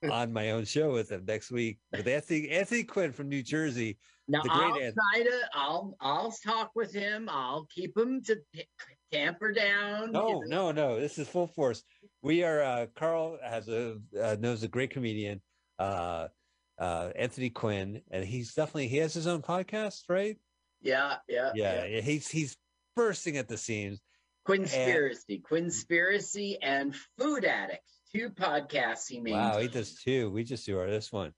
[0.12, 3.98] on my own show with him next week with Anthony, Anthony Quinn from New Jersey.
[4.28, 5.42] Now The great I'll try to.
[5.54, 7.30] I'll I'll talk with him.
[7.30, 8.38] I'll keep him to
[9.12, 10.12] tamper down.
[10.12, 10.72] No, you know.
[10.72, 11.00] no, no.
[11.00, 11.84] This is full force.
[12.22, 12.62] We are.
[12.62, 15.42] Uh, Carl has a uh, knows a great comedian,
[15.80, 16.28] uh,
[16.80, 20.38] uh, Anthony Quinn, and he's definitely he has his own podcast, right?
[20.82, 22.58] Yeah, yeah, Yeah, he's he's
[22.96, 24.00] bursting at the seams.
[24.48, 28.00] Quinspiracy, Quinspiracy, and Food Addicts.
[28.14, 29.34] Two podcasts he made.
[29.34, 30.32] Wow, he does two.
[30.32, 31.34] We just do our this one,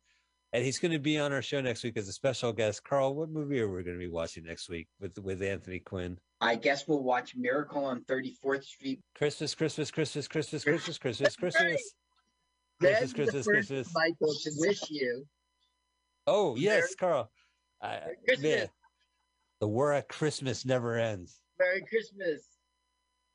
[0.54, 2.84] and he's going to be on our show next week as a special guest.
[2.84, 6.20] Carl, what movie are we going to be watching next week with with Anthony Quinn?
[6.42, 9.02] I guess we'll watch Miracle on 34th Street.
[9.16, 11.94] Christmas, Christmas, Christmas, Christmas, Christmas, Christmas, Christmas.
[12.80, 13.94] That's Christmas, the first, Christmas.
[13.94, 15.26] Michael, to wish you.
[16.28, 17.32] Oh yes, Merry- Carl.
[17.82, 18.44] I, Merry Christmas.
[18.44, 18.68] man,
[19.62, 21.42] the war at Christmas never ends.
[21.60, 22.44] Merry Christmas.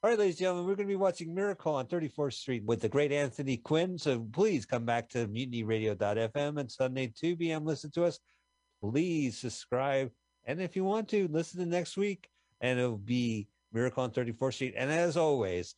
[0.02, 2.82] All right, ladies and gentlemen, we're going to be watching Miracle on 34th Street with
[2.82, 3.96] the great Anthony Quinn.
[3.96, 7.64] So please come back to mutinyradio.fm and Sunday 2 p.m.
[7.64, 8.18] Listen to us.
[8.82, 10.10] Please subscribe.
[10.44, 12.28] And if you want to, listen to next week
[12.60, 14.74] and it'll be Miracle on 34th Street.
[14.76, 15.74] And as always,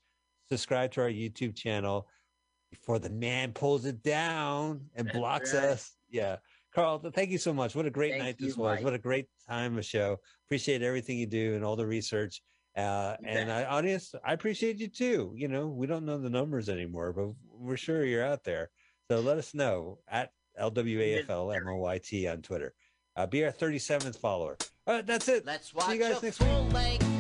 [0.49, 2.09] subscribe to our YouTube channel
[2.81, 5.65] before the man pulls it down and That's blocks right.
[5.65, 5.93] us.
[6.11, 6.37] Yeah.
[6.75, 7.75] Carl, thank you so much.
[7.75, 8.77] What a great Thank night you, this was.
[8.77, 8.85] Mike.
[8.85, 10.19] What a great time of show.
[10.47, 12.43] Appreciate everything you do and all the research.
[12.77, 13.51] Uh, and.
[13.51, 15.33] I, audience, I appreciate you too.
[15.35, 18.71] You know, we don't know the numbers anymore, but we're sure you're out there.
[19.11, 22.75] So let us know at LWAFLMOYT on Twitter.
[23.17, 24.59] Uh, be our 37th follower.
[24.87, 25.47] All right, that's it.
[25.47, 27.16] Let's See you guys next week.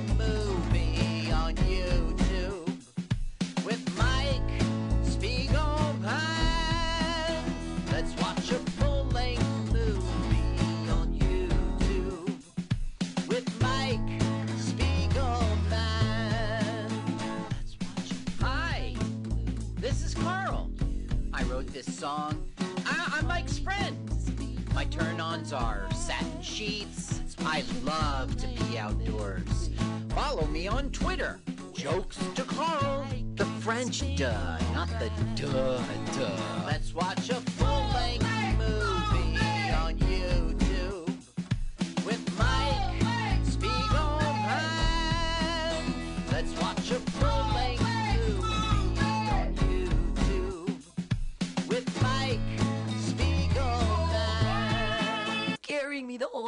[26.56, 27.20] Sheets.
[27.40, 29.68] I love to be outdoors.
[30.08, 31.38] Follow me on Twitter.
[31.74, 33.06] Jokes to Carl.
[33.34, 35.78] The French duh, not the duh
[36.16, 36.64] duh.
[36.64, 37.42] Let's watch a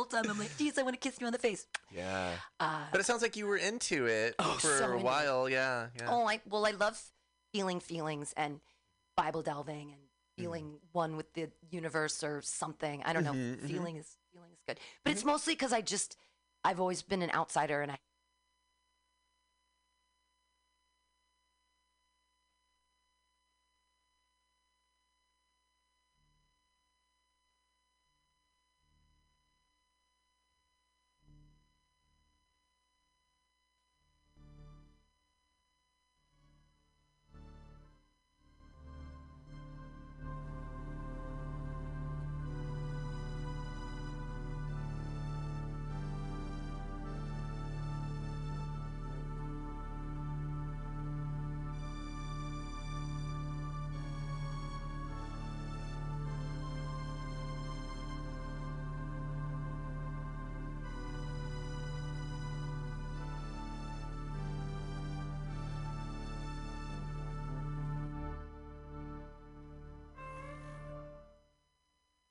[0.09, 0.29] time.
[0.29, 1.67] I'm like, geez, I want to kiss you on the face.
[1.95, 2.33] Yeah.
[2.61, 5.49] Uh, But it sounds like you were into it Oh, for so a while.
[5.49, 5.89] Yeah.
[5.99, 6.07] Yeah.
[6.11, 7.01] oh, I well, I love
[7.53, 8.61] feeling feelings and
[9.17, 10.01] Bible delving and
[10.37, 13.03] feeling one with the universe or something.
[13.05, 13.33] I don't know.
[13.33, 13.69] Mhm, mhm.
[13.69, 16.17] Feeling is feeling is good, but it's mostly because I just
[16.65, 17.99] I've always been an outsider and I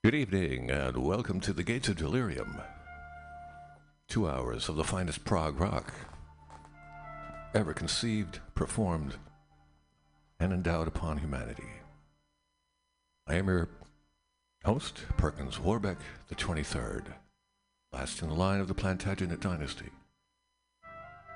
[0.08, 2.62] Good evening, and welcome to the Gates of Delirium.
[4.08, 5.92] Two hours of the finest prog rock
[7.54, 9.16] ever conceived, performed,
[10.40, 11.68] and endowed upon humanity.
[13.26, 13.68] I am your
[14.64, 15.98] host, Perkins Warbeck,
[16.28, 17.04] the 23rd,
[17.92, 19.90] last in the line of the Plantagenet dynasty,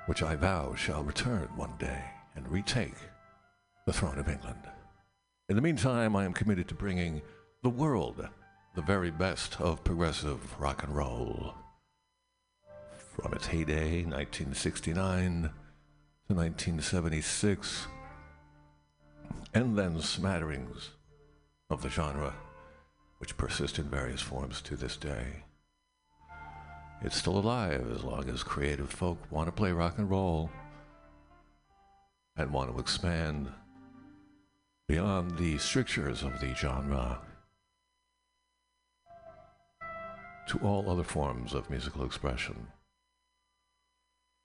[0.07, 2.05] which I vow shall return one day
[2.35, 2.97] and retake
[3.85, 4.67] the throne of England.
[5.47, 7.21] In the meantime, I am committed to bringing
[7.61, 8.27] the world
[8.75, 11.53] the very best of progressive rock and roll.
[13.21, 15.51] From its heyday, 1969
[16.27, 17.87] to 1976,
[19.53, 20.89] and then smatterings
[21.69, 22.33] of the genre,
[23.19, 25.43] which persist in various forms to this day.
[27.03, 30.49] It's still alive as long as creative folk want to play rock and roll
[32.35, 33.51] and want to expand
[34.87, 37.19] beyond the strictures of the genre
[40.47, 42.67] to all other forms of musical expression.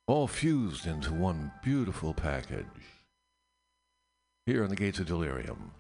[0.06, 2.66] All fused into one beautiful package.
[4.46, 5.72] Here on the Gates of Delirium.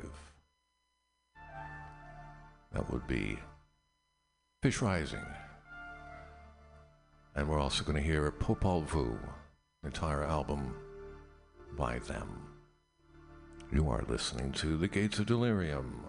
[2.73, 3.37] That would be
[4.63, 5.27] Fish Rising.
[7.35, 9.17] And we're also going to hear Popol Vuh,
[9.85, 10.75] entire album
[11.77, 12.47] by them.
[13.71, 16.03] You are listening to The Gates of Delirium.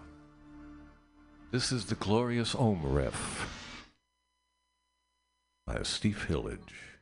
[1.51, 3.47] This is the glorious Om riff
[5.65, 6.99] by Steve Hillage.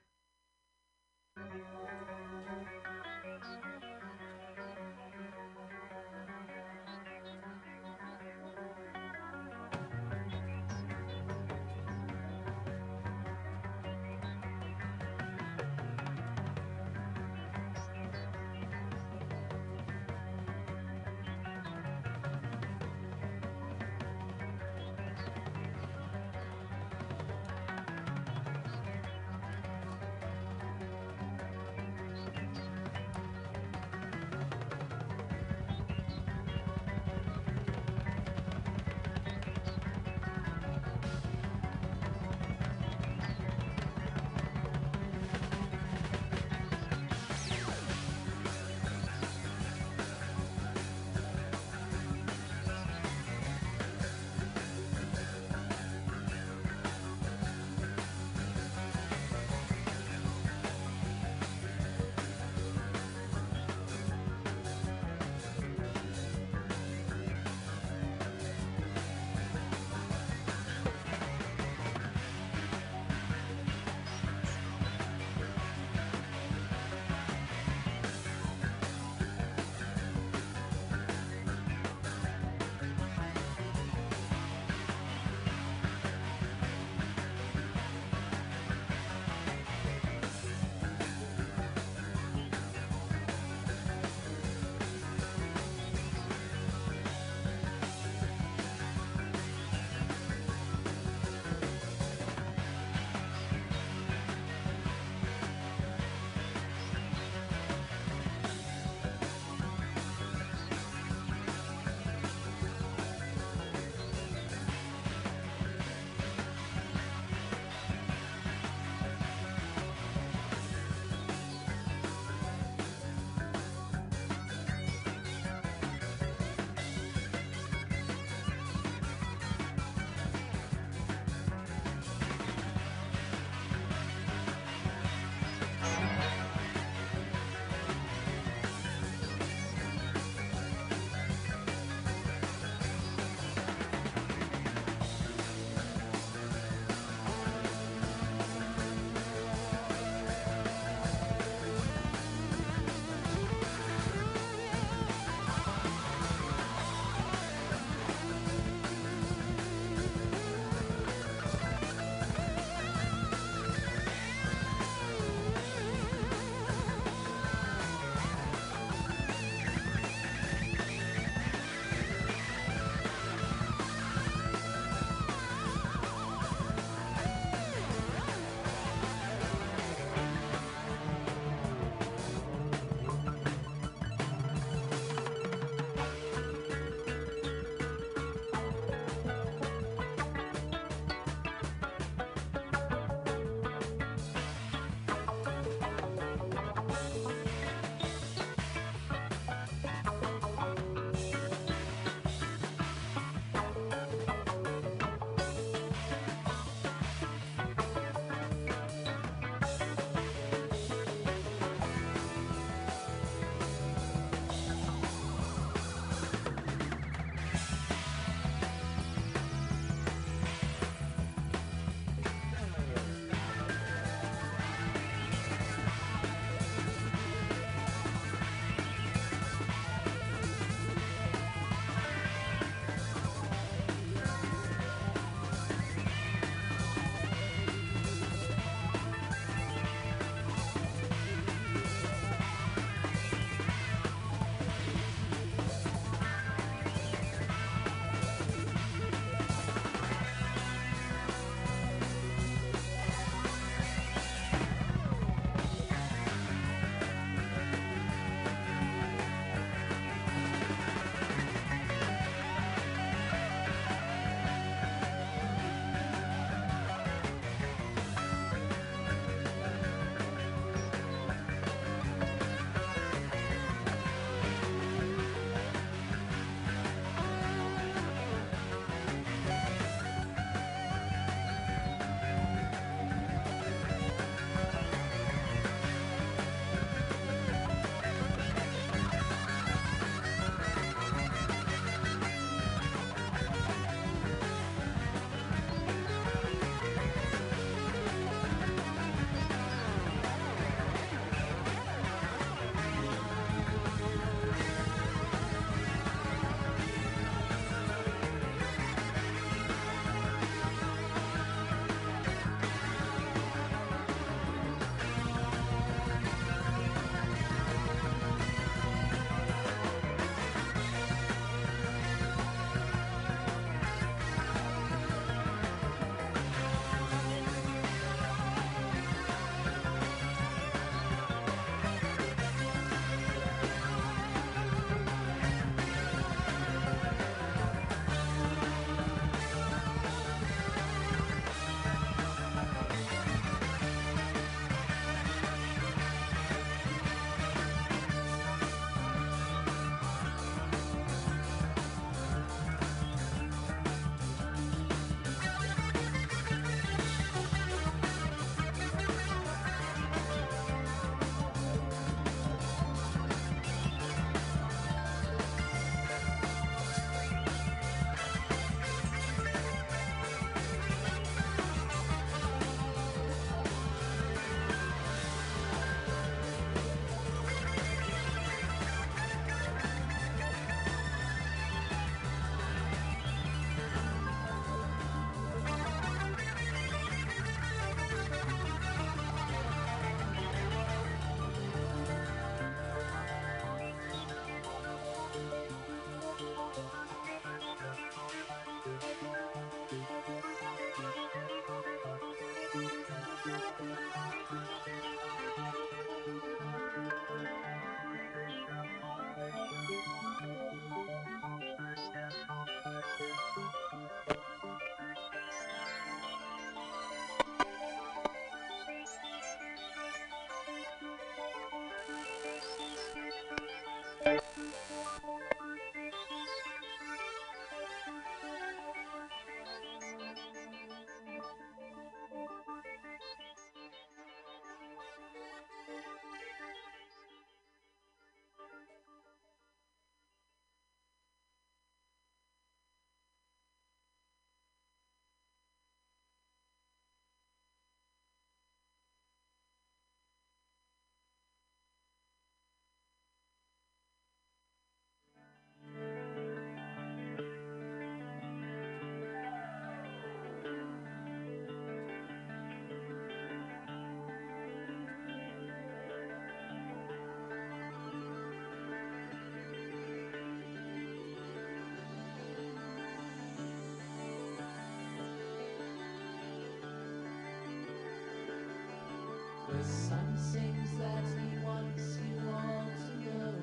[481.04, 483.54] He wants you all to know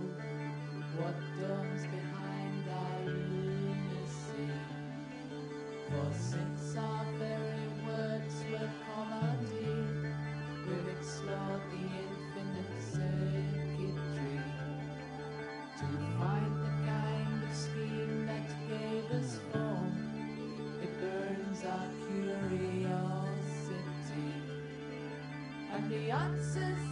[0.99, 4.51] what dawns behind our lunacy.
[5.89, 9.77] For since our very words were comedy,
[10.67, 14.39] we've explored the infinite circuitry
[15.79, 15.87] to
[16.19, 19.95] find the kind of scheme that gave us form.
[20.83, 22.89] It burns our curiosity,
[25.73, 26.88] and the answers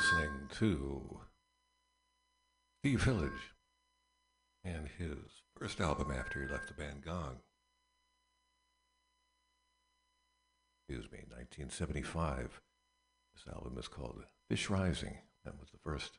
[0.00, 1.20] listening to
[2.78, 3.52] Steve Hillage
[4.64, 5.18] and his
[5.54, 7.36] first album after he left the band Gong.
[10.88, 12.62] Excuse me, 1975.
[13.34, 15.18] This album is called Fish Rising.
[15.44, 16.12] That was the first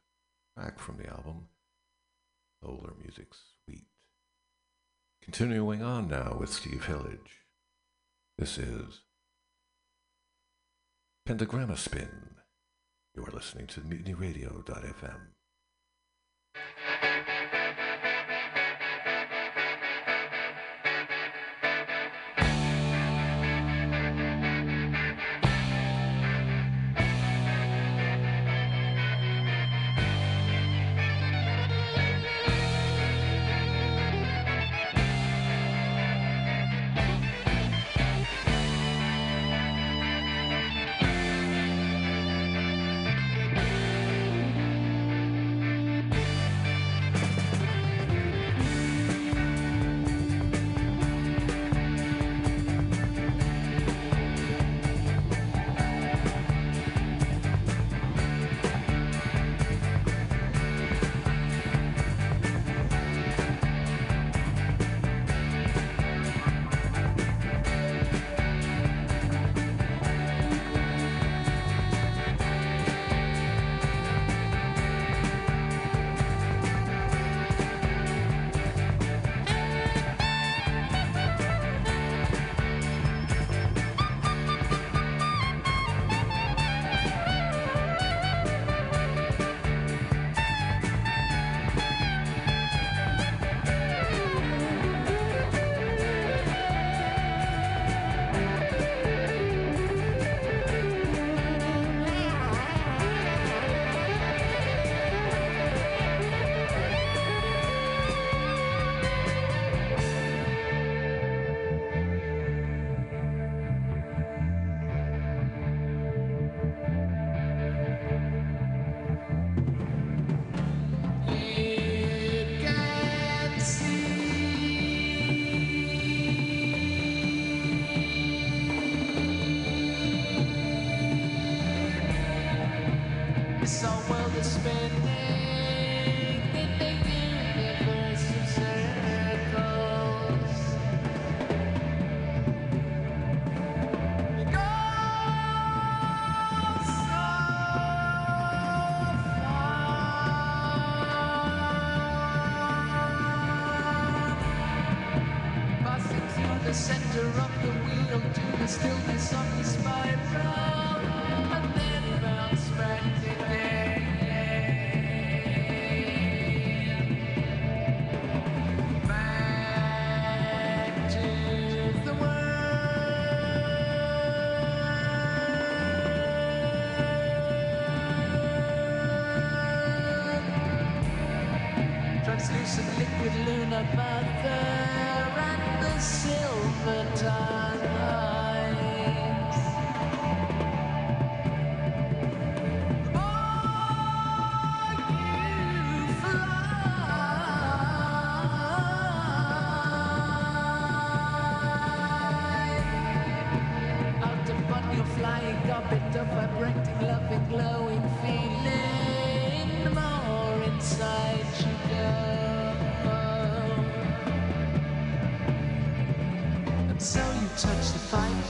[0.56, 1.48] track from the album,
[2.64, 3.88] Solar Musick Suite.
[5.24, 7.46] Continuing on now with Steve Hillage.
[8.38, 9.02] This is
[11.28, 12.41] Pentagramma Spin.
[13.14, 15.20] You are listening to MutinyRadio.fm.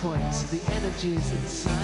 [0.01, 0.43] points.
[0.49, 1.80] The energies inside